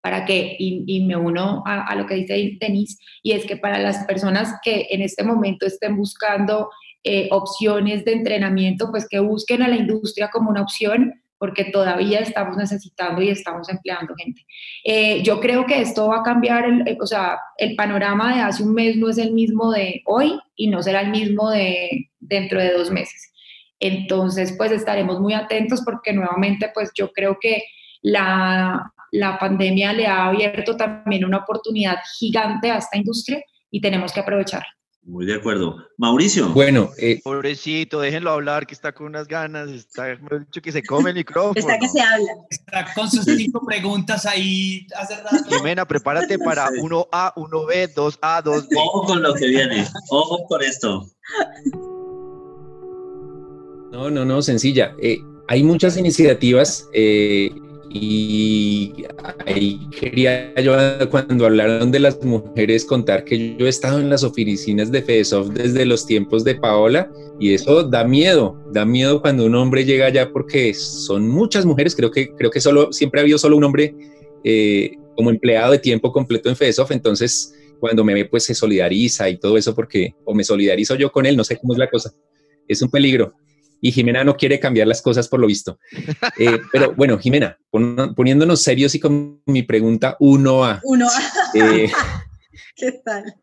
para 0.00 0.24
que, 0.24 0.56
y, 0.58 1.04
me 1.04 1.14
uno 1.14 1.62
a, 1.66 1.82
a, 1.88 1.94
lo 1.94 2.06
que 2.06 2.14
dice 2.14 2.56
Denise, 2.58 2.96
y 3.22 3.32
es 3.32 3.44
que 3.44 3.58
para 3.58 3.78
las 3.78 4.06
personas 4.06 4.54
que 4.64 4.86
en 4.88 5.02
este 5.02 5.24
momento 5.24 5.66
estén 5.66 5.94
buscando 5.94 6.70
eh, 7.04 7.28
opciones 7.30 8.06
de 8.06 8.14
entrenamiento, 8.14 8.90
pues 8.90 9.06
que 9.06 9.18
busquen 9.18 9.60
a 9.60 9.68
la 9.68 9.76
industria 9.76 10.30
como 10.32 10.48
una 10.48 10.62
opción 10.62 11.20
porque 11.38 11.66
todavía 11.66 12.20
estamos 12.20 12.56
necesitando 12.56 13.22
y 13.22 13.30
estamos 13.30 13.68
empleando 13.68 14.14
gente. 14.16 14.44
Eh, 14.84 15.22
yo 15.22 15.40
creo 15.40 15.66
que 15.66 15.80
esto 15.80 16.08
va 16.08 16.18
a 16.18 16.22
cambiar, 16.22 16.64
el, 16.64 16.98
o 17.00 17.06
sea, 17.06 17.38
el 17.56 17.76
panorama 17.76 18.34
de 18.34 18.42
hace 18.42 18.62
un 18.62 18.74
mes 18.74 18.96
no 18.96 19.08
es 19.08 19.18
el 19.18 19.32
mismo 19.32 19.70
de 19.70 20.02
hoy 20.06 20.38
y 20.56 20.68
no 20.68 20.82
será 20.82 21.00
el 21.00 21.10
mismo 21.10 21.50
de 21.50 22.10
dentro 22.18 22.60
de 22.60 22.72
dos 22.72 22.90
meses. 22.90 23.32
Entonces, 23.80 24.54
pues 24.58 24.72
estaremos 24.72 25.20
muy 25.20 25.34
atentos 25.34 25.82
porque 25.84 26.12
nuevamente, 26.12 26.70
pues 26.74 26.90
yo 26.94 27.12
creo 27.12 27.38
que 27.40 27.62
la, 28.02 28.92
la 29.12 29.38
pandemia 29.38 29.92
le 29.92 30.06
ha 30.06 30.26
abierto 30.26 30.76
también 30.76 31.24
una 31.24 31.38
oportunidad 31.38 31.98
gigante 32.18 32.70
a 32.70 32.78
esta 32.78 32.96
industria 32.96 33.40
y 33.70 33.80
tenemos 33.80 34.12
que 34.12 34.20
aprovecharla. 34.20 34.68
Muy 35.08 35.24
de 35.24 35.36
acuerdo. 35.36 35.76
Mauricio. 35.96 36.50
Bueno, 36.50 36.90
eh, 36.98 37.18
pobrecito, 37.24 37.98
déjenlo 37.98 38.30
hablar, 38.30 38.66
que 38.66 38.74
está 38.74 38.92
con 38.92 39.06
unas 39.06 39.26
ganas, 39.26 39.70
está 39.70 40.04
dicho 40.14 40.60
que 40.60 40.70
se 40.70 40.82
come 40.82 41.10
el 41.10 41.16
micrófono. 41.24 41.54
Está 41.56 41.78
que 41.78 41.88
se 41.88 41.98
habla. 41.98 42.30
Está 42.50 42.92
con 42.94 43.10
sus 43.10 43.24
cinco 43.24 43.64
preguntas 43.64 44.26
ahí 44.26 44.86
hace 44.94 45.16
rato. 45.16 45.48
Jimena, 45.48 45.86
prepárate 45.86 46.38
para 46.38 46.68
1A, 46.68 47.32
1B, 47.36 47.94
2A, 47.94 48.42
2B. 48.42 48.68
Ojo 48.76 49.06
con 49.06 49.22
lo 49.22 49.32
que 49.32 49.46
viene, 49.46 49.86
ojo 50.10 50.44
con 50.46 50.62
esto. 50.62 51.06
No, 53.90 54.10
no, 54.10 54.26
no, 54.26 54.42
sencilla. 54.42 54.94
Eh, 55.00 55.20
hay 55.48 55.62
muchas 55.62 55.96
iniciativas 55.96 56.86
eh, 56.92 57.48
y 57.90 58.92
ahí 59.46 59.80
quería 59.98 60.54
yo, 60.60 60.74
cuando 61.10 61.46
hablaron 61.46 61.90
de 61.90 62.00
las 62.00 62.22
mujeres, 62.22 62.84
contar 62.84 63.24
que 63.24 63.56
yo 63.56 63.66
he 63.66 63.68
estado 63.68 63.98
en 63.98 64.10
las 64.10 64.24
oficinas 64.24 64.92
de 64.92 65.02
FEDESOFT 65.02 65.52
desde 65.52 65.86
los 65.86 66.04
tiempos 66.04 66.44
de 66.44 66.54
Paola 66.54 67.10
y 67.40 67.54
eso 67.54 67.84
da 67.84 68.04
miedo, 68.04 68.62
da 68.72 68.84
miedo 68.84 69.22
cuando 69.22 69.46
un 69.46 69.54
hombre 69.54 69.84
llega 69.84 70.06
allá 70.06 70.30
porque 70.30 70.74
son 70.74 71.28
muchas 71.28 71.64
mujeres, 71.64 71.96
creo 71.96 72.10
que, 72.10 72.34
creo 72.34 72.50
que 72.50 72.60
solo, 72.60 72.92
siempre 72.92 73.20
ha 73.20 73.22
habido 73.22 73.38
solo 73.38 73.56
un 73.56 73.64
hombre 73.64 73.94
eh, 74.44 74.92
como 75.16 75.30
empleado 75.30 75.72
de 75.72 75.78
tiempo 75.78 76.12
completo 76.12 76.50
en 76.50 76.56
FEDESOFT, 76.56 76.92
entonces 76.92 77.54
cuando 77.80 78.04
me 78.04 78.12
ve 78.12 78.26
pues 78.26 78.44
se 78.44 78.54
solidariza 78.54 79.30
y 79.30 79.38
todo 79.38 79.56
eso 79.56 79.74
porque, 79.74 80.14
o 80.24 80.34
me 80.34 80.44
solidarizo 80.44 80.94
yo 80.94 81.10
con 81.10 81.24
él, 81.24 81.36
no 81.36 81.44
sé 81.44 81.56
cómo 81.56 81.72
es 81.72 81.78
la 81.78 81.88
cosa, 81.88 82.12
es 82.66 82.82
un 82.82 82.90
peligro 82.90 83.32
y 83.80 83.92
Jimena 83.92 84.24
no 84.24 84.36
quiere 84.36 84.60
cambiar 84.60 84.88
las 84.88 85.02
cosas 85.02 85.28
por 85.28 85.40
lo 85.40 85.46
visto. 85.46 85.78
Eh, 86.38 86.58
pero 86.72 86.94
bueno, 86.94 87.18
Jimena, 87.18 87.58
poniéndonos 87.70 88.62
serios 88.62 88.94
y 88.94 89.00
con 89.00 89.42
mi 89.46 89.62
pregunta 89.62 90.16
1A. 90.18 90.80
1A. 90.82 91.10
Eh, 91.54 91.90
¿Qué 92.76 92.92
tal? 93.04 93.34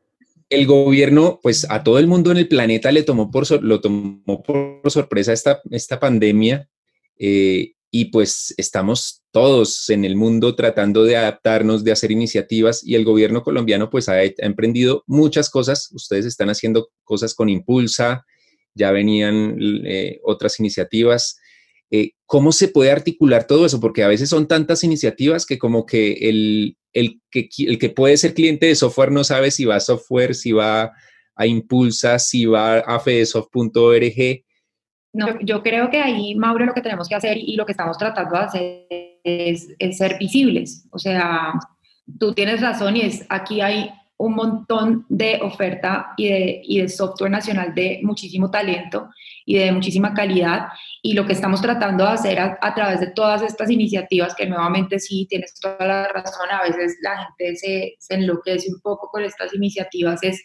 El 0.50 0.67
gobierno, 0.67 1.39
pues 1.41 1.65
a 1.69 1.84
todo 1.84 1.98
el 1.98 2.08
mundo 2.08 2.32
en 2.32 2.38
el 2.38 2.48
planeta 2.48 2.91
le 2.91 3.04
tomó 3.04 3.32
por, 3.32 3.50
lo 3.63 3.82
tomó 3.82 4.43
por 4.43 4.82
sorpresa 4.91 5.34
esta, 5.34 5.60
esta 5.71 6.00
pandemia 6.00 6.69
eh, 7.17 7.74
y 7.89 8.06
pues 8.06 8.54
estamos 8.58 9.24
todos 9.32 9.89
en 9.89 10.06
el 10.06 10.15
mundo 10.15 10.56
tratando 10.56 11.04
de 11.04 11.17
adaptarnos, 11.17 11.84
de 11.84 11.91
hacer 11.93 12.12
iniciativas 12.12 12.84
y 12.86 12.95
el 12.95 13.06
gobierno 13.06 13.41
colombiano 13.41 13.89
pues 13.89 14.08
ha, 14.08 14.15
ha 14.15 14.24
emprendido 14.38 15.04
muchas 15.08 15.50
cosas. 15.50 15.89
Ustedes 15.93 16.26
están 16.26 16.50
haciendo 16.50 16.89
cosas 17.04 17.34
con 17.34 17.50
Impulsa, 17.50 18.26
ya 18.75 18.91
venían 18.91 19.57
eh, 19.85 20.19
otras 20.23 20.59
iniciativas. 20.59 21.39
Eh, 21.89 22.11
¿Cómo 22.25 22.51
se 22.51 22.67
puede 22.67 22.91
articular 22.91 23.47
todo 23.47 23.65
eso? 23.65 23.79
Porque 23.79 24.03
a 24.03 24.07
veces 24.07 24.29
son 24.29 24.47
tantas 24.47 24.83
iniciativas 24.83 25.45
que 25.45 25.57
como 25.57 25.85
que 25.85 26.13
el, 26.29 26.77
el, 26.93 27.21
que 27.31 27.49
el 27.59 27.79
que 27.79 27.89
puede 27.89 28.17
ser 28.17 28.33
cliente 28.33 28.67
de 28.67 28.75
software 28.75 29.11
no 29.11 29.23
sabe 29.23 29.51
si 29.51 29.65
va 29.65 29.77
a 29.77 29.79
software, 29.79 30.35
si 30.35 30.51
va 30.51 30.91
a 31.35 31.47
Impulsa, 31.47 32.19
si 32.19 32.45
va 32.45 32.79
a 32.79 32.99
fedesoft.org. 32.99 34.43
No, 35.13 35.39
yo 35.41 35.63
creo 35.63 35.89
que 35.89 36.01
ahí, 36.01 36.35
Mauro, 36.35 36.65
lo 36.65 36.73
que 36.73 36.81
tenemos 36.81 37.07
que 37.07 37.15
hacer 37.15 37.38
y 37.38 37.55
lo 37.55 37.65
que 37.65 37.71
estamos 37.71 37.97
tratando 37.97 38.35
de 38.35 38.43
hacer 38.43 38.88
es, 39.23 39.67
es 39.79 39.97
ser 39.97 40.17
visibles. 40.19 40.85
O 40.91 40.99
sea, 40.99 41.53
tú 42.19 42.33
tienes 42.33 42.61
razón 42.61 42.97
y 42.97 43.01
es 43.01 43.25
aquí 43.29 43.61
hay 43.61 43.89
un 44.17 44.36
montón 44.36 45.06
de 45.10 45.39
oferta 45.41 46.13
y 46.15 46.30
de, 46.30 46.62
y 46.63 46.82
de 46.82 46.89
software 46.89 47.32
nacional 47.32 47.73
de 47.75 47.99
muchísimo 48.04 48.49
talento 48.49 49.10
y 49.45 49.58
de 49.58 49.71
muchísima 49.71 50.13
calidad. 50.13 50.67
Y 51.01 51.13
lo 51.13 51.25
que 51.25 51.34
estamos 51.34 51.62
tratando 51.62 52.06
de 52.06 52.12
hacer 52.12 52.39
a, 52.39 52.73
través 52.73 53.01
de 53.01 53.08
todas 53.08 53.41
estas 53.41 53.69
iniciativas, 53.69 54.34
que 54.36 54.45
nuevamente 54.45 54.99
sí, 54.99 55.28
tienes 55.30 55.54
toda 55.60 55.86
la 55.86 56.08
razón, 56.08 56.47
a 56.49 56.63
veces 56.63 56.97
la 57.01 57.25
gente 57.25 57.56
se, 57.58 58.15
enloquece 58.15 58.71
un 58.73 58.80
poco 58.82 59.10
con 59.10 59.23
estas 59.23 59.54
iniciativas, 59.54 60.23
es, 60.23 60.41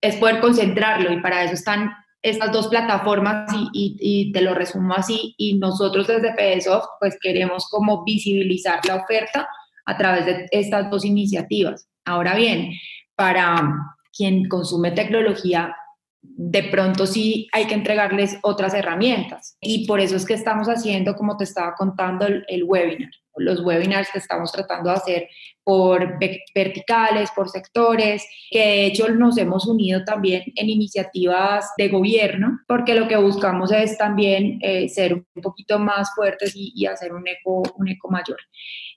es 0.00 0.16
poder 0.16 0.40
concentrarlo 0.40 1.12
y 1.12 1.20
para 1.20 1.42
eso 1.42 1.54
están 1.54 1.90
estas 2.22 2.52
dos 2.52 2.68
plataformas 2.68 3.52
y, 3.72 3.96
y, 4.00 4.32
te 4.32 4.42
lo 4.42 4.54
resumo 4.54 4.94
así 4.94 5.34
y 5.38 5.58
nosotros 5.58 6.06
desde 6.08 6.34
PDSoft 6.34 6.86
pues 6.98 7.16
queremos 7.20 7.68
como 7.70 8.04
visibilizar 8.04 8.80
la 8.86 8.96
oferta 8.96 9.48
a 9.86 9.96
través 9.96 10.26
de 10.26 10.46
estas 10.50 10.90
dos 10.90 11.04
iniciativas. 11.04 11.88
Ahora 12.04 12.34
bien, 12.34 12.72
para 13.18 13.96
quien 14.16 14.48
consume 14.48 14.92
tecnología, 14.92 15.74
de 16.22 16.62
pronto 16.64 17.04
sí 17.04 17.48
hay 17.52 17.66
que 17.66 17.74
entregarles 17.74 18.38
otras 18.42 18.74
herramientas. 18.74 19.56
Y 19.60 19.88
por 19.88 19.98
eso 19.98 20.14
es 20.14 20.24
que 20.24 20.34
estamos 20.34 20.68
haciendo, 20.68 21.16
como 21.16 21.36
te 21.36 21.42
estaba 21.42 21.74
contando, 21.74 22.26
el, 22.26 22.62
webinar. 22.62 23.10
Los 23.34 23.60
webinars 23.60 24.10
que 24.12 24.20
estamos 24.20 24.52
tratando 24.52 24.90
de 24.90 24.96
hacer 24.96 25.28
por 25.64 26.18
verticales, 26.54 27.30
por 27.32 27.48
sectores, 27.48 28.24
que 28.50 28.58
de 28.58 28.86
hecho 28.86 29.08
nos 29.08 29.36
hemos 29.36 29.66
unido 29.66 30.04
también 30.04 30.44
en 30.54 30.70
iniciativas 30.70 31.72
de 31.76 31.88
gobierno, 31.88 32.60
porque 32.68 32.94
lo 32.94 33.08
que 33.08 33.16
buscamos 33.16 33.72
es 33.72 33.98
también 33.98 34.60
eh, 34.62 34.88
ser 34.88 35.14
un 35.14 35.42
poquito 35.42 35.80
más 35.80 36.14
fuertes 36.14 36.52
y, 36.54 36.86
hacer 36.86 37.12
un 37.12 37.26
eco, 37.26 37.62
un 37.76 37.88
eco 37.88 38.08
mayor. 38.10 38.38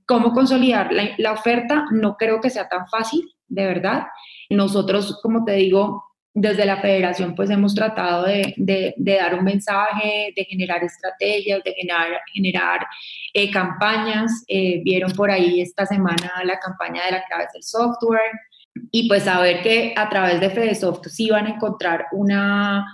¿Cómo 0.06 0.32
consolidar 0.32 0.94
la, 0.94 1.10
la 1.18 1.34
oferta? 1.34 1.86
No 1.92 2.18
creo 2.18 2.40
que 2.40 2.52
sea 2.52 2.70
tan 2.70 2.88
fácil 2.88 3.24
de 3.52 3.66
verdad. 3.66 4.08
Nosotros, 4.50 5.20
como 5.22 5.44
te 5.44 5.54
digo, 5.54 6.06
desde 6.34 6.66
la 6.66 6.78
federación 6.78 7.36
pues 7.36 7.50
hemos 7.50 7.76
tratado 7.76 8.26
de, 8.26 8.54
de, 8.56 8.96
dar 8.98 9.36
un 9.36 9.44
mensaje, 9.44 10.34
de 10.36 10.46
generar 10.46 10.82
estrategias, 10.84 11.62
de 11.64 11.74
generar, 11.74 12.22
generar 12.34 12.88
eh, 13.34 13.52
campañas. 13.52 14.44
Eh, 14.48 14.82
vieron 14.84 15.12
por 15.12 15.30
ahí 15.30 15.62
esta 15.62 15.86
semana 15.86 16.32
la 16.46 16.58
campaña 16.60 17.06
de 17.06 17.12
la 17.12 17.24
clave 17.26 17.48
del 17.54 17.64
software 17.64 18.32
y 18.92 19.10
pues 19.10 19.24
saber 19.24 19.62
que 19.62 19.94
a 19.98 20.08
través 20.08 20.40
de 20.40 20.50
FedeSoft 20.50 21.08
sí 21.10 21.30
van 21.30 21.48
a 21.48 21.56
encontrar 21.56 22.06
una, 22.14 22.86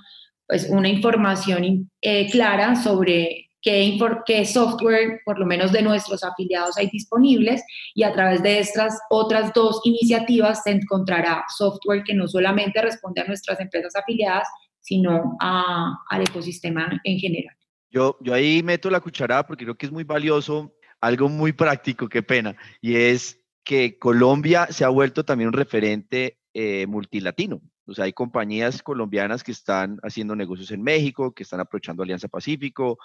pues, 0.48 0.68
una 0.70 0.90
información 0.90 1.92
eh, 2.02 2.30
clara 2.32 2.76
sobre 2.76 3.47
qué, 3.62 4.46
software, 4.46 5.22
por 5.26 5.40
lo 5.40 5.46
menos 5.46 5.72
de 5.72 5.82
nuestros 5.82 6.24
afiliados, 6.24 6.78
hay 6.78 6.90
disponibles 6.90 7.64
y 7.96 8.04
a 8.04 8.14
través 8.14 8.42
de 8.44 8.60
estas 8.60 9.00
otras 9.10 9.54
dos 9.54 9.82
iniciativas 9.84 10.64
se 10.64 10.72
encontrará 10.72 11.44
software 11.56 12.04
que 12.04 12.14
no 12.14 12.28
solamente 12.28 12.82
responde 12.82 13.22
a 13.22 13.26
nuestras 13.26 13.60
empresas 13.60 13.96
afiliadas, 13.96 14.48
sino 14.80 15.38
al 15.40 16.22
ecosistema 16.22 17.00
en 17.04 17.20
general. 17.20 17.56
Yo, 17.90 18.18
yo 18.22 18.34
ahí 18.34 18.62
meto 18.64 18.90
la 18.90 19.00
cucharada 19.00 19.46
porque 19.46 19.66
creo 19.66 19.78
que 19.78 19.86
es 19.86 19.92
muy 19.92 20.04
valioso, 20.04 20.74
algo 21.02 21.30
muy 21.30 21.54
práctico, 21.54 22.08
qué 22.10 22.24
pena, 22.24 22.56
y 22.82 22.96
es 22.96 23.40
que 23.64 23.98
Colombia 24.00 24.68
se 24.70 24.86
ha 24.86 24.90
vuelto 24.90 25.26
también 25.26 25.50
un 25.50 25.54
referente 25.54 26.38
eh, 26.54 26.88
multilatino. 26.88 27.62
O 27.88 27.94
sea, 27.94 28.06
hay 28.06 28.14
compañías 28.14 28.84
colombianas 28.84 29.44
que 29.44 29.52
están 29.52 29.98
haciendo 30.04 30.36
negocios 30.36 30.72
en 30.72 30.84
México, 30.84 31.34
que 31.34 31.44
están 31.44 31.62
aprovechando 31.62 32.04
Alianza 32.04 32.28
Pacífico, 32.28 32.98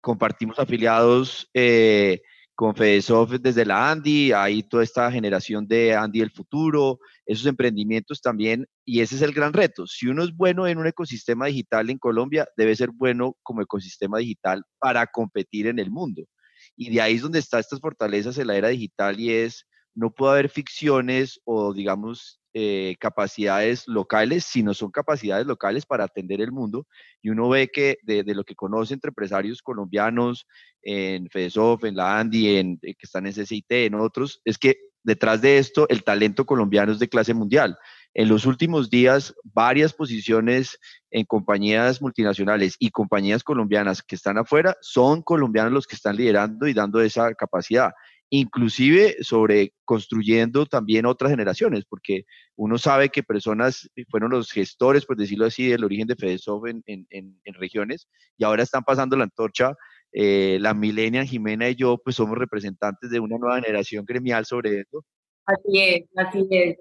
compartimos 0.00 0.58
afiliados 0.58 1.48
eh, 1.54 2.20
con 2.54 2.76
FedeSoft 2.76 3.34
desde 3.40 3.64
la 3.64 3.90
Andy, 3.90 4.32
hay 4.32 4.62
toda 4.62 4.84
esta 4.84 5.10
generación 5.10 5.66
de 5.66 5.94
Andy 5.94 6.20
del 6.20 6.30
futuro, 6.30 7.00
esos 7.26 7.46
emprendimientos 7.46 8.20
también, 8.20 8.66
y 8.84 9.00
ese 9.00 9.16
es 9.16 9.22
el 9.22 9.32
gran 9.32 9.52
reto. 9.52 9.86
Si 9.86 10.06
uno 10.06 10.22
es 10.22 10.34
bueno 10.36 10.66
en 10.66 10.78
un 10.78 10.86
ecosistema 10.86 11.46
digital 11.46 11.90
en 11.90 11.98
Colombia, 11.98 12.46
debe 12.56 12.76
ser 12.76 12.90
bueno 12.90 13.36
como 13.42 13.62
ecosistema 13.62 14.18
digital 14.18 14.62
para 14.78 15.06
competir 15.06 15.66
en 15.66 15.78
el 15.78 15.90
mundo. 15.90 16.22
Y 16.76 16.90
de 16.90 17.00
ahí 17.00 17.14
es 17.14 17.22
donde 17.22 17.40
están 17.40 17.60
estas 17.60 17.80
fortalezas 17.80 18.38
en 18.38 18.46
la 18.48 18.56
era 18.56 18.68
digital 18.68 19.18
y 19.18 19.32
es, 19.32 19.66
no 19.94 20.12
puede 20.12 20.32
haber 20.34 20.48
ficciones 20.48 21.40
o 21.44 21.72
digamos 21.72 22.40
eh, 22.56 22.94
capacidades 23.00 23.88
locales, 23.88 24.44
sino 24.44 24.74
son 24.74 24.92
capacidades 24.92 25.44
locales 25.44 25.86
para 25.86 26.04
atender 26.04 26.40
el 26.40 26.52
mundo. 26.52 26.86
Y 27.20 27.30
uno 27.30 27.48
ve 27.48 27.68
que 27.68 27.98
de, 28.04 28.22
lo 28.32 28.44
que 28.44 28.54
conoce 28.54 28.94
entre 28.94 29.08
empresarios 29.08 29.60
colombianos 29.60 30.46
en 30.80 31.28
FEDESOF, 31.28 31.82
en 31.82 31.96
la 31.96 32.20
ANDI, 32.20 32.56
en, 32.58 32.78
eh, 32.82 32.94
que 32.94 33.06
están 33.06 33.26
en 33.26 33.32
CCIT, 33.32 33.72
en 33.72 33.96
otros, 33.96 34.40
es 34.44 34.56
que 34.56 34.76
detrás 35.02 35.42
de 35.42 35.58
esto 35.58 35.88
el 35.88 36.04
talento 36.04 36.46
colombiano 36.46 36.92
es 36.92 37.00
de 37.00 37.08
clase 37.08 37.34
mundial. 37.34 37.76
En 38.14 38.28
los 38.28 38.46
últimos 38.46 38.88
días, 38.88 39.34
varias 39.42 39.92
posiciones 39.92 40.78
en 41.10 41.24
compañías 41.24 42.00
multinacionales 42.00 42.76
y 42.78 42.90
compañías 42.90 43.42
colombianas 43.42 44.00
que 44.00 44.14
están 44.14 44.38
afuera 44.38 44.76
son 44.80 45.22
colombianos 45.22 45.72
los 45.72 45.88
que 45.88 45.96
están 45.96 46.14
liderando 46.14 46.68
y 46.68 46.72
dando 46.72 47.00
esa 47.00 47.34
capacidad 47.34 47.90
inclusive 48.38 49.16
sobre 49.20 49.72
construyendo 49.84 50.66
también 50.66 51.06
otras 51.06 51.30
generaciones, 51.30 51.84
porque 51.88 52.24
uno 52.56 52.78
sabe 52.78 53.08
que 53.08 53.22
personas 53.22 53.88
fueron 54.10 54.32
los 54.32 54.50
gestores, 54.50 55.06
por 55.06 55.16
decirlo 55.16 55.46
así, 55.46 55.68
del 55.68 55.84
origen 55.84 56.08
de 56.08 56.16
FedeSoft 56.16 56.66
en, 56.66 57.06
en, 57.10 57.54
regiones 57.54 58.08
y 58.36 58.42
ahora 58.42 58.64
están 58.64 58.82
pasando 58.82 59.16
la 59.16 59.24
antorcha. 59.24 59.74
Eh, 60.16 60.58
la 60.60 60.74
Milenia, 60.74 61.24
Jimena 61.24 61.68
y 61.68 61.76
yo, 61.76 61.98
pues 61.98 62.16
somos 62.16 62.36
representantes 62.36 63.10
de 63.10 63.20
una 63.20 63.36
nueva 63.38 63.60
generación 63.60 64.04
gremial 64.04 64.44
sobre 64.46 64.80
esto. 64.80 65.04
Así 65.46 65.80
es, 65.80 66.02
así 66.16 66.46
es, 66.50 66.76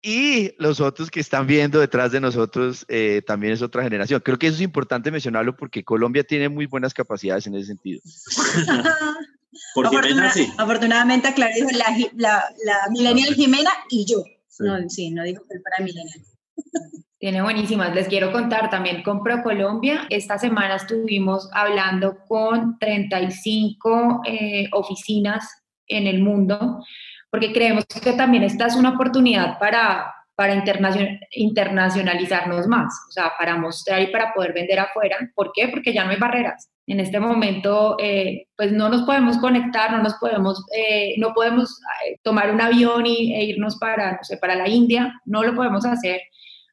Y 0.00 0.54
los 0.58 0.80
otros 0.80 1.10
que 1.10 1.20
están 1.20 1.46
viendo 1.46 1.78
detrás 1.78 2.10
de 2.10 2.20
nosotros 2.20 2.84
eh, 2.88 3.22
también 3.24 3.52
es 3.52 3.62
otra 3.62 3.82
generación. 3.84 4.20
Creo 4.24 4.38
que 4.38 4.48
eso 4.48 4.56
es 4.56 4.62
importante 4.62 5.10
mencionarlo 5.10 5.56
porque 5.56 5.84
Colombia 5.84 6.24
tiene 6.24 6.48
muy 6.48 6.66
buenas 6.66 6.94
capacidades 6.94 7.46
en 7.46 7.54
ese 7.54 7.66
sentido. 7.66 8.00
Por 9.74 9.90
Jimena, 9.90 10.30
sí. 10.30 10.50
Afortunadamente, 10.56 11.28
aclaré, 11.28 11.60
la, 11.72 11.86
la, 12.16 12.44
la 12.64 12.90
millennial 12.90 13.34
Jimena 13.34 13.70
y 13.90 14.06
yo. 14.06 14.24
Sí. 14.48 14.64
No, 14.64 14.88
sí, 14.88 15.10
no 15.10 15.22
dijo 15.24 15.42
que 15.42 15.60
para 15.60 15.84
millennial. 15.84 16.20
Tiene 17.18 17.42
buenísimas. 17.42 17.94
Les 17.94 18.08
quiero 18.08 18.32
contar 18.32 18.68
también 18.70 19.02
con 19.02 19.22
ProColombia. 19.22 20.06
Esta 20.10 20.38
semana 20.38 20.76
estuvimos 20.76 21.48
hablando 21.52 22.18
con 22.26 22.78
35 22.78 24.22
eh, 24.26 24.68
oficinas 24.72 25.48
en 25.86 26.06
el 26.06 26.20
mundo, 26.20 26.84
porque 27.30 27.52
creemos 27.52 27.84
que 27.84 28.12
también 28.14 28.42
esta 28.42 28.66
es 28.66 28.74
una 28.74 28.94
oportunidad 28.94 29.58
para, 29.58 30.12
para 30.34 30.64
internacionalizarnos 31.30 32.66
más, 32.66 32.92
o 33.08 33.12
sea, 33.12 33.32
para 33.38 33.56
mostrar 33.56 34.02
y 34.02 34.08
para 34.08 34.32
poder 34.34 34.52
vender 34.52 34.80
afuera. 34.80 35.18
¿Por 35.34 35.52
qué? 35.54 35.68
Porque 35.68 35.92
ya 35.92 36.04
no 36.04 36.10
hay 36.10 36.18
barreras 36.18 36.72
en 36.86 37.00
este 37.00 37.20
momento 37.20 37.96
eh, 38.00 38.48
pues 38.56 38.72
no 38.72 38.88
nos 38.88 39.02
podemos 39.02 39.38
conectar, 39.38 39.92
no 39.92 40.02
nos 40.02 40.14
podemos, 40.14 40.64
eh, 40.76 41.14
no 41.18 41.32
podemos 41.32 41.80
eh, 42.06 42.18
tomar 42.22 42.52
un 42.52 42.60
avión 42.60 43.06
y, 43.06 43.34
e 43.34 43.44
irnos 43.44 43.76
para, 43.78 44.12
no 44.12 44.18
sé, 44.22 44.36
para 44.36 44.56
la 44.56 44.68
India, 44.68 45.20
no 45.24 45.42
lo 45.42 45.54
podemos 45.54 45.84
hacer. 45.84 46.20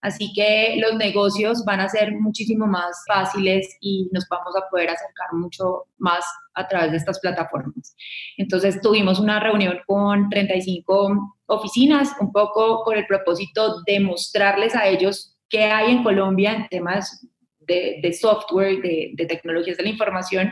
Así 0.02 0.32
que 0.34 0.78
los 0.80 0.96
negocios 0.96 1.66
van 1.66 1.82
a 1.82 1.90
ser 1.90 2.14
muchísimo 2.16 2.66
más 2.66 3.04
fáciles 3.06 3.68
y 3.82 4.08
nos 4.14 4.26
vamos 4.30 4.56
a 4.56 4.70
poder 4.70 4.90
acercar 4.90 5.34
mucho 5.34 5.88
más 5.98 6.24
a 6.54 6.68
través 6.68 6.92
de 6.92 6.98
estas 6.98 7.20
plataformas. 7.20 7.96
Entonces 8.38 8.80
tuvimos 8.82 9.20
una 9.20 9.42
reunión 9.42 9.78
con 9.86 10.30
35 10.30 11.36
oficinas, 11.48 12.14
un 12.22 12.32
poco 12.32 12.84
con 12.84 12.96
el 12.96 13.06
propósito 13.08 13.82
de 13.86 14.00
mostrarles 14.00 14.74
a 14.74 14.88
ellos 14.88 15.36
qué 15.50 15.66
hay 15.66 15.92
en 15.92 16.04
Colombia 16.04 16.54
en 16.54 16.68
temas 16.70 17.28
de, 17.70 18.14
software, 18.14 18.82
de, 18.82 19.26
tecnologías 19.28 19.78
de 19.78 19.84
la 19.84 19.90
información, 19.90 20.52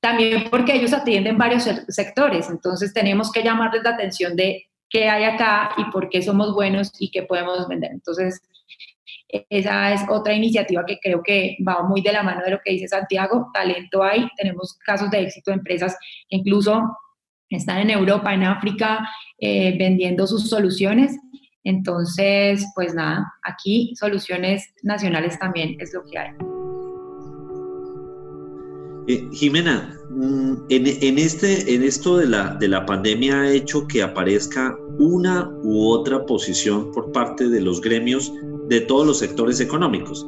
también 0.00 0.48
porque 0.50 0.74
ellos 0.74 0.92
atienden 0.92 1.36
varios 1.36 1.64
sectores, 1.88 2.48
entonces 2.48 2.92
tenemos 2.92 3.30
que 3.32 3.42
llamarles 3.42 3.82
la 3.82 3.90
atención 3.90 4.36
de 4.36 4.66
qué 4.88 5.08
hay 5.08 5.24
acá 5.24 5.70
y 5.76 5.84
por 5.90 6.08
qué 6.08 6.22
somos 6.22 6.54
buenos 6.54 6.92
y 6.98 7.10
qué 7.10 7.22
podemos 7.22 7.66
vender. 7.68 7.90
Entonces, 7.92 8.40
esa 9.28 9.92
es 9.92 10.02
otra 10.08 10.34
iniciativa 10.34 10.84
que 10.86 10.98
creo 11.00 11.22
que 11.22 11.56
va 11.66 11.82
muy 11.82 12.00
de 12.00 12.12
la 12.12 12.22
mano 12.22 12.42
de 12.44 12.52
lo 12.52 12.60
que 12.64 12.72
dice 12.72 12.88
Santiago. 12.88 13.50
Talento 13.52 14.02
hay, 14.02 14.28
tenemos 14.36 14.74
casos 14.84 15.10
de 15.10 15.22
éxito 15.22 15.50
de 15.50 15.56
empresas 15.56 15.96
que 16.28 16.36
incluso 16.36 16.96
están 17.50 17.78
en 17.78 17.90
Europa, 17.90 18.32
en 18.34 18.44
África, 18.44 19.08
eh, 19.38 19.76
vendiendo 19.78 20.26
sus 20.26 20.48
soluciones 20.48 21.16
entonces, 21.66 22.64
pues 22.76 22.94
nada, 22.94 23.26
aquí 23.42 23.92
soluciones 23.98 24.62
nacionales 24.84 25.36
también 25.40 25.76
es 25.80 25.92
lo 25.92 26.04
que 26.04 26.16
hay. 26.16 26.30
Eh, 29.08 29.28
Jimena, 29.32 29.98
mm, 30.10 30.54
en, 30.68 31.18
este, 31.18 31.74
en 31.74 31.82
esto 31.82 32.18
de 32.18 32.26
la, 32.26 32.54
de 32.54 32.68
la 32.68 32.86
pandemia 32.86 33.40
ha 33.40 33.50
hecho 33.50 33.84
que 33.88 34.00
aparezca 34.00 34.76
una 34.98 35.50
u 35.64 35.88
otra 35.88 36.24
posición 36.24 36.92
por 36.92 37.10
parte 37.10 37.48
de 37.48 37.60
los 37.60 37.80
gremios 37.80 38.32
de 38.68 38.82
todos 38.82 39.04
los 39.04 39.18
sectores 39.18 39.58
económicos, 39.58 40.24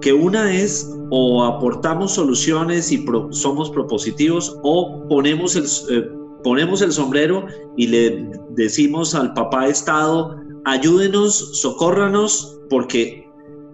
que 0.00 0.12
una 0.12 0.52
es 0.52 0.92
o 1.10 1.44
aportamos 1.44 2.14
soluciones 2.14 2.90
y 2.90 3.04
somos 3.30 3.70
propositivos 3.70 4.58
o 4.64 5.06
ponemos 5.08 5.54
el, 5.54 5.66
eh, 5.96 6.08
ponemos 6.42 6.82
el 6.82 6.92
sombrero 6.92 7.46
y 7.76 7.86
le 7.86 8.28
decimos 8.50 9.14
al 9.14 9.32
papá 9.34 9.68
Estado, 9.68 10.36
ayúdenos, 10.64 11.60
socórranos, 11.60 12.58
porque, 12.68 13.26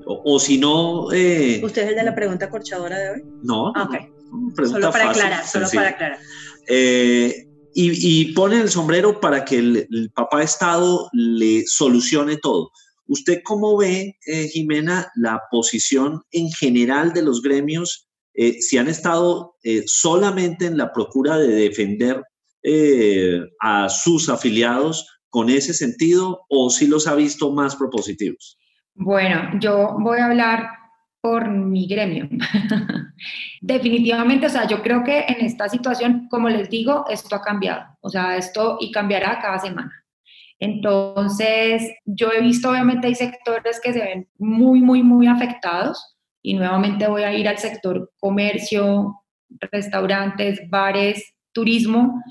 o, 0.06 0.38
si 0.38 0.58
no... 0.58 1.12
Eh, 1.12 1.60
¿Usted 1.62 1.82
es 1.82 1.88
el 1.90 1.96
de 1.96 2.04
la 2.04 2.14
pregunta 2.14 2.50
corchadora 2.50 2.98
de 2.98 3.10
hoy? 3.10 3.24
No. 3.42 3.72
Ah, 3.74 3.84
ok. 3.84 4.66
Solo 4.66 4.90
para 4.90 5.10
aclarar, 5.10 5.46
solo 5.46 5.68
para 5.72 5.90
aclarar. 5.90 6.18
Eh, 6.68 7.46
y, 7.74 8.32
pone 8.32 8.60
el 8.60 8.70
sombrero 8.70 9.20
para 9.20 9.44
que 9.44 9.58
el, 9.58 10.10
papá 10.14 10.42
Estado 10.42 11.08
le 11.12 11.64
solucione 11.66 12.38
todo. 12.38 12.70
¿Usted 13.06 13.40
cómo 13.44 13.76
ve, 13.76 14.16
eh, 14.26 14.48
Jimena, 14.48 15.10
la 15.14 15.42
posición 15.50 16.22
en 16.32 16.50
general 16.50 17.12
de 17.12 17.22
los 17.22 17.42
gremios? 17.42 18.02
si 18.60 18.76
han 18.76 18.86
estado 18.86 19.54
solamente 19.86 20.66
en 20.66 20.76
la 20.76 20.92
procura 20.92 21.38
de 21.38 21.48
defender 21.48 22.22
a 23.62 23.88
sus 23.88 24.28
afiliados 24.28 25.06
con 25.36 25.50
ese 25.50 25.74
sentido 25.74 26.46
o 26.48 26.70
si 26.70 26.86
los 26.86 27.06
ha 27.06 27.14
visto 27.14 27.52
más 27.52 27.76
propositivos? 27.76 28.58
Bueno, 28.94 29.50
yo 29.60 29.94
voy 30.00 30.18
a 30.18 30.24
hablar 30.24 30.66
por 31.20 31.50
mi 31.50 31.86
gremio. 31.86 32.26
Definitivamente, 33.60 34.46
o 34.46 34.48
sea, 34.48 34.66
yo 34.66 34.80
creo 34.80 35.04
que 35.04 35.26
en 35.28 35.44
esta 35.44 35.68
situación, 35.68 36.26
como 36.30 36.48
les 36.48 36.70
digo, 36.70 37.04
esto 37.10 37.36
ha 37.36 37.42
cambiado, 37.42 37.84
o 38.00 38.08
sea, 38.08 38.38
esto 38.38 38.78
y 38.80 38.90
cambiará 38.90 39.38
cada 39.42 39.58
semana. 39.58 39.92
Entonces, 40.58 41.82
yo 42.06 42.32
he 42.32 42.40
visto, 42.40 42.70
obviamente, 42.70 43.08
hay 43.08 43.14
sectores 43.14 43.78
que 43.78 43.92
se 43.92 44.00
ven 44.00 44.28
muy, 44.38 44.80
muy, 44.80 45.02
muy 45.02 45.26
afectados 45.26 46.16
y 46.40 46.54
nuevamente 46.54 47.08
voy 47.08 47.24
a 47.24 47.34
ir 47.34 47.46
al 47.46 47.58
sector 47.58 48.10
comercio, 48.18 49.20
restaurantes, 49.70 50.62
bares, 50.70 51.34
turismo, 51.52 52.22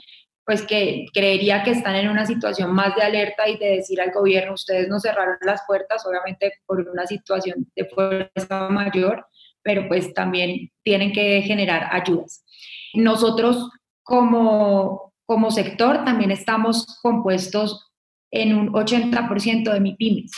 pues 0.46 0.62
que 0.62 1.06
creería 1.12 1.64
que 1.64 1.72
están 1.72 1.96
en 1.96 2.08
una 2.08 2.26
situación 2.26 2.72
más 2.72 2.96
de 2.96 3.02
alerta 3.02 3.50
y 3.50 3.58
de 3.58 3.78
decir 3.78 4.00
al 4.00 4.12
gobierno, 4.12 4.54
ustedes 4.54 4.88
no 4.88 5.00
cerraron 5.00 5.38
las 5.42 5.62
puertas, 5.66 6.06
obviamente 6.06 6.54
por 6.68 6.88
una 6.88 7.08
situación 7.08 7.68
de 7.76 7.86
fuerza 7.86 8.70
mayor, 8.70 9.26
pero 9.64 9.88
pues 9.88 10.14
también 10.14 10.72
tienen 10.84 11.12
que 11.12 11.42
generar 11.42 11.90
ayudas. 11.92 12.46
Nosotros 12.94 13.72
como, 14.04 15.14
como 15.26 15.50
sector 15.50 16.06
también 16.06 16.30
estamos 16.30 17.00
compuestos 17.02 17.92
en 18.30 18.56
un 18.56 18.72
80% 18.72 19.74
de 19.74 19.80
MIPIMES, 19.80 20.32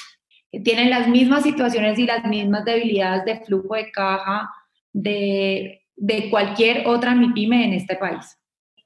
que 0.50 0.62
tienen 0.62 0.90
las 0.90 1.10
mismas 1.10 1.44
situaciones 1.44 2.00
y 2.00 2.06
las 2.06 2.24
mismas 2.24 2.64
debilidades 2.64 3.26
de 3.26 3.44
flujo 3.44 3.76
de 3.76 3.92
caja 3.92 4.50
de, 4.94 5.82
de 5.98 6.30
cualquier 6.30 6.88
otra 6.88 7.14
MIPIME 7.14 7.66
en 7.66 7.74
este 7.74 7.98
país. 7.98 8.38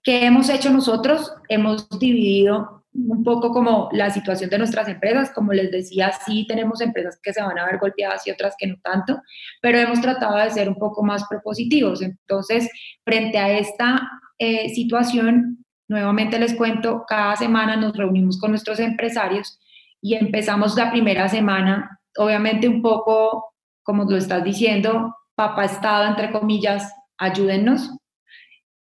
¿Qué 0.03 0.25
hemos 0.25 0.49
hecho 0.49 0.71
nosotros? 0.71 1.31
Hemos 1.47 1.87
dividido 1.99 2.81
un 2.93 3.23
poco 3.23 3.51
como 3.51 3.89
la 3.93 4.09
situación 4.09 4.49
de 4.49 4.57
nuestras 4.57 4.87
empresas. 4.87 5.31
Como 5.31 5.53
les 5.53 5.71
decía, 5.71 6.11
sí 6.25 6.45
tenemos 6.47 6.81
empresas 6.81 7.19
que 7.21 7.33
se 7.33 7.41
van 7.41 7.57
a 7.59 7.65
ver 7.65 7.77
golpeadas 7.77 8.25
y 8.25 8.31
otras 8.31 8.55
que 8.57 8.67
no 8.67 8.77
tanto, 8.83 9.21
pero 9.61 9.77
hemos 9.77 10.01
tratado 10.01 10.37
de 10.37 10.49
ser 10.49 10.69
un 10.69 10.75
poco 10.75 11.03
más 11.03 11.25
propositivos. 11.29 12.01
Entonces, 12.01 12.69
frente 13.03 13.37
a 13.37 13.57
esta 13.57 14.09
eh, 14.39 14.69
situación, 14.69 15.65
nuevamente 15.87 16.39
les 16.39 16.55
cuento, 16.55 17.05
cada 17.07 17.35
semana 17.35 17.75
nos 17.75 17.95
reunimos 17.95 18.39
con 18.39 18.51
nuestros 18.51 18.79
empresarios 18.79 19.59
y 20.01 20.15
empezamos 20.15 20.75
la 20.75 20.89
primera 20.91 21.29
semana, 21.29 21.99
obviamente 22.17 22.67
un 22.67 22.81
poco, 22.81 23.53
como 23.83 24.05
lo 24.05 24.17
estás 24.17 24.43
diciendo, 24.43 25.15
papá 25.35 25.65
Estado, 25.65 26.07
entre 26.07 26.31
comillas, 26.31 26.91
ayúdennos, 27.17 27.91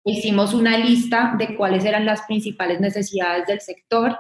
Hicimos 0.10 0.54
una 0.54 0.78
lista 0.78 1.36
de 1.38 1.58
cuáles 1.58 1.84
eran 1.84 2.06
las 2.06 2.22
principales 2.22 2.80
necesidades 2.80 3.46
del 3.46 3.60
sector, 3.60 4.18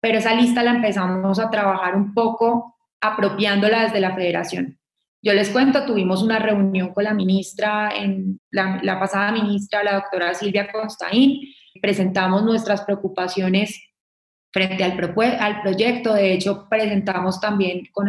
pero 0.00 0.16
esa 0.16 0.34
lista 0.34 0.62
la 0.62 0.70
empezamos 0.70 1.38
a 1.38 1.50
trabajar 1.50 1.94
un 1.94 2.14
poco 2.14 2.78
apropiándola 3.02 3.82
desde 3.82 4.00
la 4.00 4.14
federación. 4.14 4.78
Yo 5.20 5.34
les 5.34 5.50
cuento, 5.50 5.84
tuvimos 5.84 6.22
una 6.22 6.38
reunión 6.38 6.94
con 6.94 7.04
la 7.04 7.12
ministra, 7.12 7.94
en 7.94 8.40
la, 8.50 8.98
pasada 8.98 9.30
ministra, 9.30 9.84
la 9.84 9.96
doctora 9.96 10.32
Silvia 10.32 10.72
Constaín, 10.72 11.38
presentamos 11.82 12.42
nuestras 12.42 12.80
preocupaciones 12.80 13.78
frente 14.50 14.84
al, 14.84 14.92
al 15.38 15.60
proyecto, 15.60 16.14
de 16.14 16.32
hecho 16.32 16.66
presentamos 16.70 17.38
también 17.42 17.82
con 17.92 18.08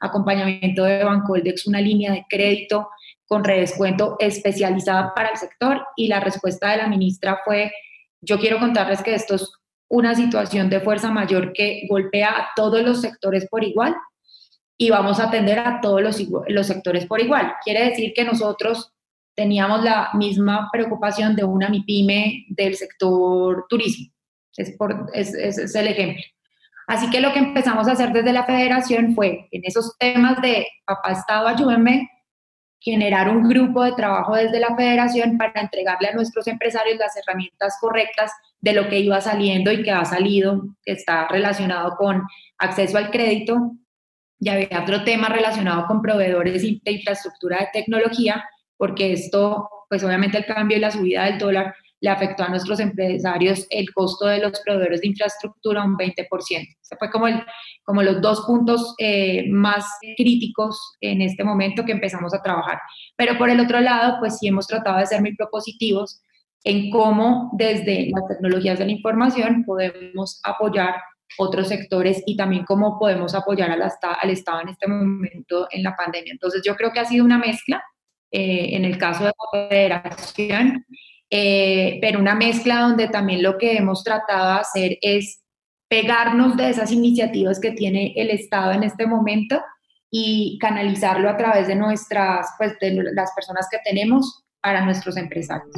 acompañamiento 0.00 0.84
de 0.84 1.04
Bancoldex 1.04 1.66
una 1.66 1.82
línea 1.82 2.12
de 2.12 2.24
crédito 2.26 2.88
con 3.26 3.44
redescuento 3.44 4.16
especializada 4.18 5.12
para 5.14 5.30
el 5.30 5.36
sector 5.36 5.84
y 5.96 6.08
la 6.08 6.20
respuesta 6.20 6.70
de 6.70 6.78
la 6.78 6.88
ministra 6.88 7.40
fue, 7.44 7.72
yo 8.20 8.38
quiero 8.38 8.58
contarles 8.58 9.02
que 9.02 9.14
esto 9.14 9.34
es 9.34 9.50
una 9.88 10.14
situación 10.14 10.70
de 10.70 10.80
fuerza 10.80 11.10
mayor 11.10 11.52
que 11.52 11.86
golpea 11.88 12.28
a 12.30 12.48
todos 12.56 12.82
los 12.82 13.00
sectores 13.00 13.46
por 13.48 13.64
igual 13.64 13.94
y 14.78 14.90
vamos 14.90 15.20
a 15.20 15.24
atender 15.24 15.58
a 15.58 15.80
todos 15.80 16.02
los, 16.02 16.20
los 16.48 16.66
sectores 16.66 17.06
por 17.06 17.20
igual. 17.20 17.54
Quiere 17.64 17.88
decir 17.88 18.12
que 18.14 18.24
nosotros 18.24 18.92
teníamos 19.34 19.84
la 19.84 20.10
misma 20.14 20.68
preocupación 20.72 21.36
de 21.36 21.44
una 21.44 21.68
MIPYME 21.68 22.46
del 22.48 22.74
sector 22.74 23.66
turismo. 23.68 24.12
Es, 24.56 24.74
por, 24.76 25.10
es, 25.12 25.34
es, 25.34 25.74
el 25.74 25.88
ejemplo. 25.88 26.22
Así 26.86 27.10
que 27.10 27.20
lo 27.20 27.32
que 27.32 27.40
empezamos 27.40 27.88
a 27.88 27.92
hacer 27.92 28.12
desde 28.12 28.32
la 28.32 28.44
federación 28.44 29.14
fue, 29.14 29.48
en 29.50 29.62
esos 29.64 29.96
temas 29.98 30.40
de 30.40 30.66
papá 30.86 31.12
Estado, 31.12 31.48
ayúdenme, 31.48 32.08
generar 32.80 33.28
un 33.28 33.48
grupo 33.48 33.82
de 33.82 33.92
trabajo 33.92 34.36
desde 34.36 34.60
la 34.60 34.76
federación 34.76 35.38
para 35.38 35.60
entregarle 35.60 36.08
a 36.08 36.14
nuestros 36.14 36.46
empresarios 36.46 36.98
las 36.98 37.16
herramientas 37.16 37.76
correctas 37.80 38.32
de 38.60 38.72
lo 38.72 38.88
que 38.88 39.00
iba 39.00 39.20
saliendo 39.20 39.72
y 39.72 39.82
que 39.82 39.90
ha 39.90 40.04
salido, 40.04 40.62
que 40.84 40.92
está 40.92 41.26
relacionado 41.28 41.96
con 41.96 42.22
acceso 42.58 42.98
al 42.98 43.10
crédito. 43.10 43.72
Ya 44.38 44.54
había 44.54 44.82
otro 44.82 45.04
tema 45.04 45.28
relacionado 45.28 45.86
con 45.86 46.02
proveedores 46.02 46.62
de 46.62 46.90
infraestructura 46.92 47.58
de 47.58 47.68
tecnología, 47.72 48.44
porque 48.76 49.12
esto, 49.12 49.68
pues 49.88 50.04
obviamente 50.04 50.38
el 50.38 50.46
cambio 50.46 50.76
y 50.76 50.80
la 50.80 50.90
subida 50.90 51.24
del 51.24 51.38
dólar 51.38 51.74
le 52.00 52.10
afectó 52.10 52.44
a 52.44 52.48
nuestros 52.48 52.78
empresarios 52.80 53.66
el 53.70 53.92
costo 53.92 54.26
de 54.26 54.38
los 54.38 54.60
proveedores 54.60 55.00
de 55.00 55.08
infraestructura 55.08 55.84
un 55.84 55.96
20%. 55.96 56.26
Ese 56.28 56.96
fue 56.98 57.10
como, 57.10 57.26
el, 57.26 57.42
como 57.84 58.02
los 58.02 58.20
dos 58.20 58.42
puntos 58.46 58.94
eh, 58.98 59.48
más 59.50 59.86
críticos 60.16 60.96
en 61.00 61.22
este 61.22 61.42
momento 61.42 61.84
que 61.84 61.92
empezamos 61.92 62.34
a 62.34 62.42
trabajar. 62.42 62.78
Pero 63.16 63.38
por 63.38 63.50
el 63.50 63.60
otro 63.60 63.80
lado, 63.80 64.16
pues 64.20 64.38
sí 64.38 64.48
hemos 64.48 64.66
tratado 64.66 64.98
de 64.98 65.06
ser 65.06 65.20
muy 65.20 65.34
propositivos 65.34 66.20
en 66.64 66.90
cómo 66.90 67.50
desde 67.54 68.10
las 68.12 68.26
tecnologías 68.28 68.78
de 68.78 68.86
la 68.86 68.92
información 68.92 69.64
podemos 69.64 70.40
apoyar 70.44 70.96
otros 71.38 71.68
sectores 71.68 72.22
y 72.26 72.36
también 72.36 72.64
cómo 72.64 72.98
podemos 72.98 73.34
apoyar 73.34 73.70
al, 73.70 73.82
al 73.82 74.30
Estado 74.30 74.60
en 74.62 74.68
este 74.68 74.86
momento 74.86 75.68
en 75.70 75.82
la 75.82 75.94
pandemia. 75.94 76.32
Entonces 76.32 76.62
yo 76.64 76.74
creo 76.76 76.92
que 76.92 77.00
ha 77.00 77.04
sido 77.04 77.24
una 77.24 77.38
mezcla. 77.38 77.82
Eh, 78.32 78.74
en 78.74 78.84
el 78.84 78.98
caso 78.98 79.24
de 79.24 79.30
la 79.30 80.02
federación, 80.02 80.84
eh, 81.38 81.98
pero 82.00 82.18
una 82.18 82.34
mezcla 82.34 82.80
donde 82.80 83.08
también 83.08 83.42
lo 83.42 83.58
que 83.58 83.76
hemos 83.76 84.02
tratado 84.02 84.54
de 84.54 84.60
hacer 84.60 84.98
es 85.02 85.42
pegarnos 85.86 86.56
de 86.56 86.70
esas 86.70 86.90
iniciativas 86.90 87.60
que 87.60 87.72
tiene 87.72 88.14
el 88.16 88.30
Estado 88.30 88.72
en 88.72 88.82
este 88.84 89.06
momento 89.06 89.60
y 90.10 90.56
canalizarlo 90.62 91.28
a 91.28 91.36
través 91.36 91.66
de 91.66 91.74
nuestras, 91.74 92.46
pues 92.56 92.72
de 92.80 93.02
las 93.12 93.32
personas 93.34 93.68
que 93.70 93.76
tenemos 93.84 94.44
para 94.62 94.82
nuestros 94.82 95.18
empresarios. 95.18 95.70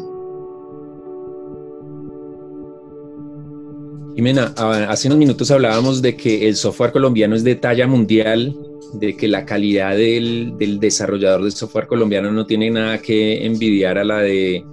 Jimena, 4.14 4.54
hace 4.88 5.08
unos 5.08 5.18
minutos 5.18 5.50
hablábamos 5.50 6.00
de 6.00 6.16
que 6.16 6.46
el 6.48 6.54
software 6.54 6.92
colombiano 6.92 7.34
es 7.34 7.42
de 7.42 7.56
talla 7.56 7.88
mundial, 7.88 8.54
de 8.92 9.16
que 9.16 9.26
la 9.26 9.44
calidad 9.44 9.96
del, 9.96 10.56
del 10.56 10.78
desarrollador 10.78 11.42
de 11.42 11.50
software 11.50 11.88
colombiano 11.88 12.30
no 12.30 12.46
tiene 12.46 12.70
nada 12.70 12.98
que 12.98 13.44
envidiar 13.44 13.98
a 13.98 14.04
la 14.04 14.18
de 14.18 14.64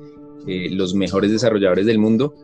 eh, 0.48 0.70
los 0.72 0.94
mejores 0.94 1.32
desarrolladores 1.32 1.86
del 1.86 2.00
mundo. 2.00 2.36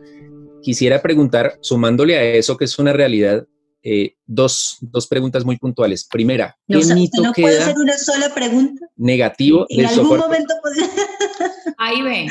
Quisiera 0.62 1.02
preguntar, 1.02 1.58
sumándole 1.60 2.16
a 2.16 2.24
eso 2.34 2.56
que 2.56 2.64
es 2.64 2.78
una 2.78 2.92
realidad, 2.92 3.46
eh, 3.82 4.14
dos, 4.26 4.78
dos, 4.80 5.08
preguntas 5.08 5.44
muy 5.44 5.56
puntuales. 5.56 6.06
Primera, 6.08 6.56
¿qué 6.68 6.78
no, 6.78 6.94
mito 6.94 7.22
no 7.22 7.32
puede 7.32 7.60
ser 7.60 7.76
una 7.76 7.98
sola 7.98 8.32
pregunta? 8.32 8.86
Negativo. 8.96 9.66
En 9.68 9.86
algún 9.86 10.18
momento 10.18 10.54
Ahí 11.78 12.00
ven. 12.02 12.28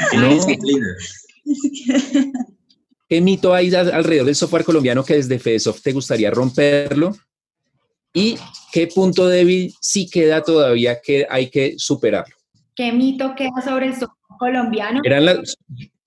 ¿Qué 3.09 3.19
mito 3.19 3.53
hay 3.53 3.73
alrededor 3.75 4.25
del 4.25 4.35
software 4.35 4.63
colombiano 4.63 5.03
que 5.03 5.15
desde 5.15 5.39
FEDESOFT 5.39 5.83
te 5.83 5.91
gustaría 5.91 6.31
romperlo? 6.31 7.13
¿Y 8.13 8.37
qué 8.71 8.87
punto 8.87 9.27
débil 9.27 9.73
sí 9.81 10.09
queda 10.09 10.41
todavía 10.41 11.01
que 11.01 11.27
hay 11.29 11.49
que 11.49 11.75
superarlo? 11.77 12.33
¿Qué 12.75 12.93
mito 12.93 13.35
queda 13.35 13.61
sobre 13.61 13.87
el 13.87 13.93
software 13.93 14.20
colombiano. 14.41 15.01
Eran 15.03 15.25
las, 15.25 15.55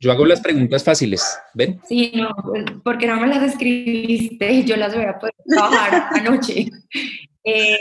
yo 0.01 0.11
hago 0.11 0.27
las 0.27 0.41
preguntas 0.41 0.83
fáciles, 0.83 1.39
¿ven? 1.55 1.81
Sí, 1.89 2.13
no, 2.17 2.29
porque 2.83 3.07
no 3.07 3.21
me 3.21 3.29
las 3.29 3.45
escribiste, 3.45 4.65
yo 4.67 4.77
las 4.77 4.93
voy 4.93 5.05
a 5.05 5.19
poder 5.19 5.35
trabajar 5.47 6.09
anoche. 6.11 6.67
Eh, 7.47 7.77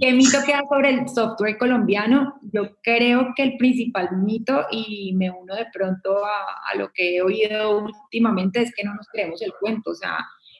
¿Qué 0.00 0.12
mito 0.14 0.38
queda 0.46 0.62
sobre 0.70 0.88
el 0.88 1.06
software 1.10 1.58
colombiano? 1.58 2.40
Yo 2.50 2.78
creo 2.82 3.34
que 3.36 3.42
el 3.42 3.58
principal 3.58 4.08
mito, 4.16 4.64
y 4.70 5.12
me 5.16 5.30
uno 5.30 5.54
de 5.54 5.66
pronto 5.70 6.24
a, 6.24 6.72
a, 6.72 6.74
lo 6.74 6.90
que 6.90 7.16
he 7.16 7.20
oído 7.20 7.80
últimamente, 7.80 8.62
es 8.62 8.74
que 8.74 8.84
no 8.84 8.94
nos 8.94 9.06
creemos 9.08 9.42
el 9.42 9.52
cuento, 9.60 9.90
o 9.90 9.94
sea, 9.94 10.16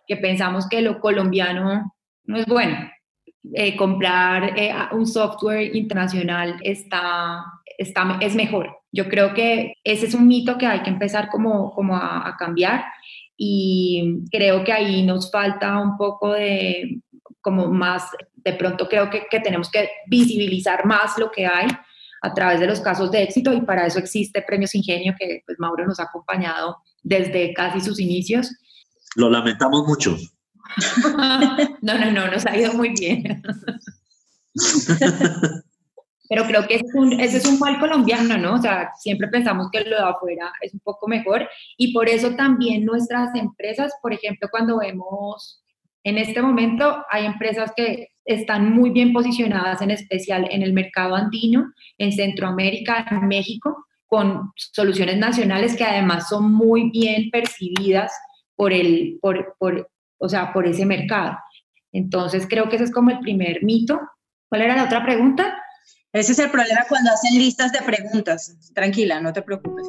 que 0.07 0.19
pensamos 0.19 0.69
que 0.69 0.83
lo 0.83 1.01
colombiano 1.01 1.95
no 2.25 2.37
es 2.37 2.45
bueno. 2.45 2.77
Eh, 3.55 3.77
comprar 3.77 4.59
eh, 4.59 4.75
un 4.93 5.07
software 5.07 5.75
internacional 5.75 6.57
está, 6.63 7.45
está, 7.79 8.19
es 8.21 8.35
mejor. 8.35 8.79
Yo 8.93 9.09
creo 9.09 9.33
que 9.33 9.75
ese 9.85 10.07
es 10.07 10.15
un 10.15 10.27
mito 10.27 10.59
que 10.59 10.67
hay 10.67 10.83
que 10.83 10.91
empezar 10.91 11.29
como, 11.31 11.73
como 11.73 11.97
a, 11.97 12.35
cambiar 12.39 12.85
y 13.37 14.25
creo 14.31 14.65
que 14.65 14.73
ahí 14.73 15.03
nos 15.05 15.31
falta 15.31 15.79
un 15.79 15.97
poco 15.97 16.33
de, 16.33 17.01
como 17.41 17.69
más, 17.69 18.11
de 18.37 18.53
pronto 18.55 18.89
creo 18.89 19.09
que, 19.09 19.27
que 19.31 19.41
tenemos 19.41 19.71
que 19.71 19.89
visibilizar 20.07 20.85
más 20.85 21.17
lo 21.19 21.31
que 21.31 21.47
hay 21.47 21.69
a 22.23 22.35
través 22.35 22.61
de 22.61 22.67
los 22.67 22.81
casos 22.81 23.11
de 23.11 23.23
éxito 23.23 23.53
y 23.53 23.61
para 23.61 23.87
eso 23.87 23.99
existe 23.99 24.43
Premios 24.43 24.75
Ingenio 24.75 25.15
que 25.19 25.43
pues 25.47 25.59
Mauro 25.59 25.87
nos 25.87 26.01
ha 26.01 26.05
acompañado 26.05 26.79
desde 27.03 27.55
casi 27.55 27.81
sus 27.81 28.01
inicios. 28.01 28.51
Lo 29.17 29.31
lamentamos 29.31 29.87
mucho. 29.87 30.17
no, 31.83 31.99
no, 31.99 32.11
no, 32.13 32.31
nos 32.31 32.47
ha 32.47 32.57
ido 32.57 32.73
muy 32.75 32.91
bien. 32.91 33.43
Pero 36.29 36.45
creo 36.45 36.67
que 36.67 36.75
ese 36.75 36.85
es, 36.87 36.95
un, 36.95 37.13
ese 37.21 37.37
es 37.39 37.47
un 37.47 37.59
mal 37.59 37.79
colombiano, 37.81 38.37
¿no? 38.37 38.55
O 38.55 38.59
sea, 38.59 38.91
siempre 38.99 39.29
pensamos 39.29 39.69
que 39.73 39.81
lo 39.81 39.97
de 39.97 40.03
afuera 40.03 40.53
es 40.61 40.75
un 40.75 40.81
poco 40.81 41.09
mejor 41.09 41.49
y 41.79 41.93
por 41.95 42.09
eso 42.09 42.35
también 42.37 42.85
nuestras 42.85 43.35
empresas, 43.35 43.93
por 44.03 44.13
ejemplo, 44.13 44.49
cuando 44.51 44.79
vemos 44.79 45.63
en 46.05 46.19
este 46.19 46.41
momento, 46.43 47.05
hay 47.11 47.27
empresas 47.27 47.73
que 47.77 48.09
están 48.25 48.73
muy 48.73 48.91
bien 48.91 49.13
posicionadas, 49.13 49.81
en 49.83 49.91
especial 49.91 50.47
en 50.51 50.63
el 50.63 50.73
mercado 50.73 51.15
andino, 51.15 51.73
en 51.97 52.13
Centroamérica, 52.13 53.07
en 53.11 53.27
México, 53.27 53.87
con 54.07 54.53
soluciones 54.57 55.19
nacionales 55.19 55.77
que 55.77 55.85
además 55.85 56.29
son 56.29 56.53
muy 56.53 56.91
bien 56.91 57.31
percibidas 57.31 58.13
por, 58.57 58.73
el, 58.73 59.19
por, 59.21 59.55
por, 59.59 59.91
o 60.19 60.29
sea, 60.29 60.53
por 60.53 60.67
ese 60.67 60.85
mercado. 60.85 61.37
Entonces, 61.93 62.47
creo 62.49 62.69
que 62.69 62.77
ese 62.77 62.85
es 62.85 62.93
como 62.93 63.11
el 63.11 63.21
primer 63.21 63.63
mito. 63.63 64.01
¿Cuál 64.49 64.63
era 64.63 64.77
la 64.77 64.85
otra 64.85 65.05
pregunta? 65.05 65.59
Ese 66.13 66.33
es 66.33 66.39
el 66.39 66.51
problema 66.51 66.81
cuando 66.89 67.11
hacen 67.11 67.39
listas 67.39 67.73
de 67.73 67.81
preguntas. 67.83 68.73
Tranquila, 68.75 69.21
no 69.21 69.33
te 69.33 69.43
preocupes. 69.43 69.87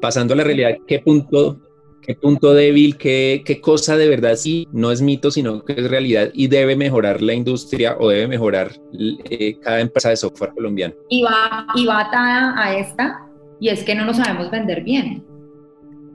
Pasando 0.00 0.34
a 0.34 0.36
la 0.36 0.44
realidad, 0.44 0.76
¿qué 0.86 1.00
punto, 1.00 1.60
qué 2.02 2.14
punto 2.14 2.54
débil, 2.54 2.96
qué, 2.96 3.42
qué 3.44 3.60
cosa 3.60 3.96
de 3.96 4.08
verdad 4.08 4.36
sí 4.36 4.68
no 4.72 4.92
es 4.92 5.02
mito, 5.02 5.32
sino 5.32 5.64
que 5.64 5.72
es 5.72 5.90
realidad 5.90 6.30
y 6.34 6.46
debe 6.46 6.76
mejorar 6.76 7.20
la 7.20 7.34
industria 7.34 7.96
o 7.98 8.08
debe 8.08 8.28
mejorar 8.28 8.70
eh, 9.28 9.58
cada 9.60 9.80
empresa 9.80 10.10
de 10.10 10.16
software 10.16 10.52
colombiano? 10.54 10.94
Y 11.08 11.22
va, 11.22 11.66
y 11.74 11.86
va 11.86 12.00
atada 12.00 12.54
a 12.56 12.76
esta, 12.76 13.26
y 13.58 13.70
es 13.70 13.82
que 13.82 13.96
no 13.96 14.04
nos 14.04 14.18
sabemos 14.18 14.52
vender 14.52 14.84
bien. 14.84 15.24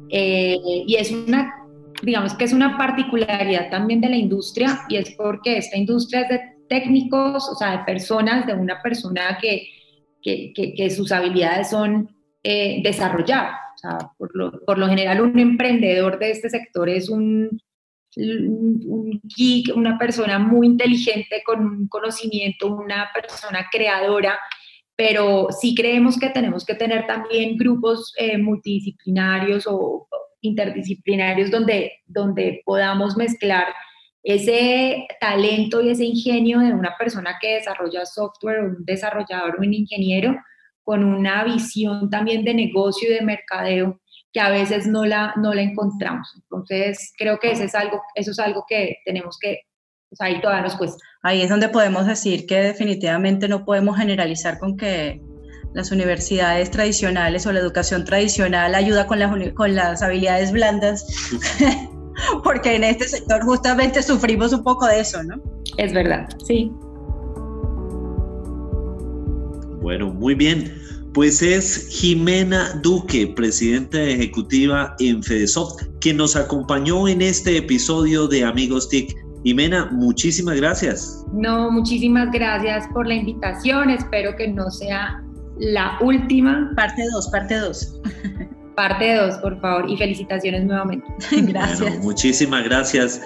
Eh, 0.10 0.58
y 0.64 0.96
es 0.96 1.12
una 1.12 1.63
digamos 2.04 2.34
que 2.36 2.44
es 2.44 2.54
una 2.54 2.78
particularidad 2.78 3.70
también 3.70 4.02
de 4.02 4.10
la 4.10 4.18
industria 4.18 4.82
y 4.90 4.98
es 4.98 5.12
porque 5.12 5.58
esta 5.58 5.78
industria 5.78 6.22
es 6.22 6.30
de 6.30 6.42
técnicos, 6.68 7.50
o 7.50 7.56
sea, 7.56 7.78
de 7.78 7.84
personas, 7.86 8.46
de 8.46 8.54
una 8.54 8.82
persona 8.82 9.38
que, 9.42 9.68
que, 10.22 10.54
que, 10.54 10.90
sus 10.90 11.12
habilidades 11.12 11.70
son 11.70 12.10
eh, 12.44 12.82
desarrollar. 12.84 13.52
O 13.76 13.78
sea, 13.78 13.98
por 14.18 14.36
lo, 14.36 14.52
por 14.66 14.78
lo 14.78 14.88
general 14.88 15.22
un 15.22 15.38
emprendedor 15.40 16.20
de 16.20 16.32
este 16.32 16.50
sector 16.50 16.90
es 16.90 17.10
un, 17.10 17.60
un 18.16 19.22
geek, 19.24 19.76
una 19.76 19.98
persona 19.98 20.40
muy 20.40 20.68
inteligente 20.68 21.42
con 21.46 21.66
un 21.66 21.88
conocimiento, 21.88 22.74
una 22.74 23.10
persona 23.14 23.68
creadora, 23.72 24.40
pero 24.96 25.48
sí 25.52 25.74
creemos 25.76 26.18
que 26.18 26.30
tenemos 26.30 26.66
que 26.66 26.76
tener 26.76 27.08
también 27.08 27.58
grupos 27.58 28.14
eh, 28.18 28.38
multidisciplinarios 28.38 29.66
o 29.68 30.08
interdisciplinarios 30.44 31.50
donde, 31.50 31.94
donde 32.06 32.62
podamos 32.66 33.18
mezclar 33.18 33.66
ese 34.22 35.08
talento 35.20 35.82
y 35.82 35.90
ese 35.90 36.06
ingenio 36.06 36.60
de 36.60 36.74
una 36.74 36.96
persona 36.98 37.38
que 37.42 37.56
desarrolla 37.56 38.06
software, 38.06 38.64
un 38.64 38.86
desarrollador 38.86 39.58
un 39.60 39.74
ingeniero, 39.74 40.36
con 40.84 41.04
una 41.04 41.44
visión 41.44 42.10
también 42.10 42.44
de 42.44 42.54
negocio 42.54 43.10
y 43.10 43.14
de 43.14 43.22
mercadeo 43.22 44.00
que 44.32 44.40
a 44.40 44.50
veces 44.50 44.88
no 44.88 45.06
la, 45.06 45.34
no 45.38 45.54
la 45.54 45.62
encontramos. 45.62 46.34
Entonces, 46.36 47.14
creo 47.18 47.40
que 47.40 47.52
eso 47.52 47.64
es 47.64 47.76
algo, 47.76 48.02
eso 48.16 48.32
es 48.32 48.40
algo 48.40 48.66
que 48.68 48.98
tenemos 49.06 49.38
que, 49.40 49.62
pues 50.10 50.20
ahí 50.22 50.42
todavía 50.42 50.64
nos 50.64 50.76
cuesta. 50.76 50.98
Ahí 51.22 51.42
es 51.42 51.50
donde 51.50 51.70
podemos 51.70 52.08
decir 52.08 52.46
que 52.48 52.56
definitivamente 52.56 53.48
no 53.48 53.64
podemos 53.64 53.98
generalizar 53.98 54.58
con 54.58 54.76
que 54.76 55.22
las 55.74 55.92
universidades 55.92 56.72
tradicionales 56.72 57.46
o 57.46 57.52
la 57.52 57.60
educación 57.60 58.06
tradicional 58.06 58.76
ayuda 58.76 59.08
con 59.08 59.20
las, 59.20 59.54
con 59.54 59.76
las 59.76 60.02
habilidades 60.02 60.52
blandas, 60.52 61.06
porque 62.44 62.76
en 62.76 62.84
este 62.84 63.08
sector 63.08 63.44
justamente 63.44 64.02
sufrimos 64.04 64.54
un 64.54 64.64
poco 64.64 64.86
de 64.88 65.00
eso, 65.00 65.24
¿no? 65.24 65.42
Es 65.78 65.94
verdad, 65.94 66.28
sí. 66.46 66.72
Bueno, 69.82 70.14
muy 70.14 70.36
bien. 70.36 70.80
Pues 71.14 71.44
es 71.44 71.90
Jimena 71.90 72.80
Duque, 72.82 73.28
presidenta 73.36 74.02
ejecutiva 74.02 74.96
en 75.00 75.22
Fedesoft, 75.22 75.84
quien 76.00 76.18
nos 76.18 76.36
acompañó 76.36 77.08
en 77.08 77.22
este 77.22 77.58
episodio 77.58 78.28
de 78.28 78.44
Amigos 78.44 78.90
TIC. 78.90 79.16
Jimena, 79.44 79.90
muchísimas 79.92 80.56
gracias. 80.56 81.24
No, 81.34 81.70
muchísimas 81.70 82.32
gracias 82.32 82.88
por 82.94 83.06
la 83.06 83.16
invitación. 83.16 83.92
Espero 83.92 84.36
que 84.36 84.48
no 84.48 84.72
sea 84.72 85.23
la 85.58 85.98
última. 86.02 86.72
Parte 86.76 87.04
2, 87.14 87.28
parte 87.30 87.56
2. 87.56 88.02
Parte 88.76 89.16
2, 89.16 89.36
por 89.38 89.60
favor, 89.62 89.90
y 89.90 89.98
felicitaciones 89.98 90.66
nuevamente. 90.66 91.06
gracias. 91.32 92.00
muchísimas 92.00 92.64
gracias. 92.64 93.22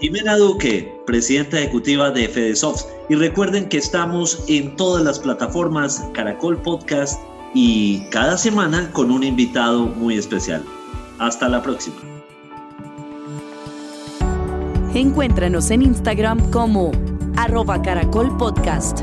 Jimena 0.00 0.36
Duque, 0.36 0.92
presidenta 1.06 1.58
ejecutiva 1.58 2.10
de 2.10 2.28
Fedesoft. 2.28 2.84
Y 3.08 3.14
recuerden 3.16 3.68
que 3.68 3.78
estamos 3.78 4.44
en 4.48 4.74
todas 4.76 5.04
las 5.04 5.18
plataformas 5.18 6.06
Caracol 6.14 6.60
Podcast 6.62 7.20
y 7.54 8.00
cada 8.10 8.36
semana 8.36 8.90
con 8.92 9.10
un 9.10 9.24
invitado 9.24 9.86
muy 9.86 10.16
especial. 10.16 10.62
Hasta 11.18 11.48
la 11.48 11.62
próxima. 11.62 11.96
Encuéntranos 14.94 15.70
en 15.70 15.82
Instagram 15.82 16.50
como 16.50 16.92
arroba 17.36 17.82
Caracol 17.82 18.36
Podcast. 18.36 19.02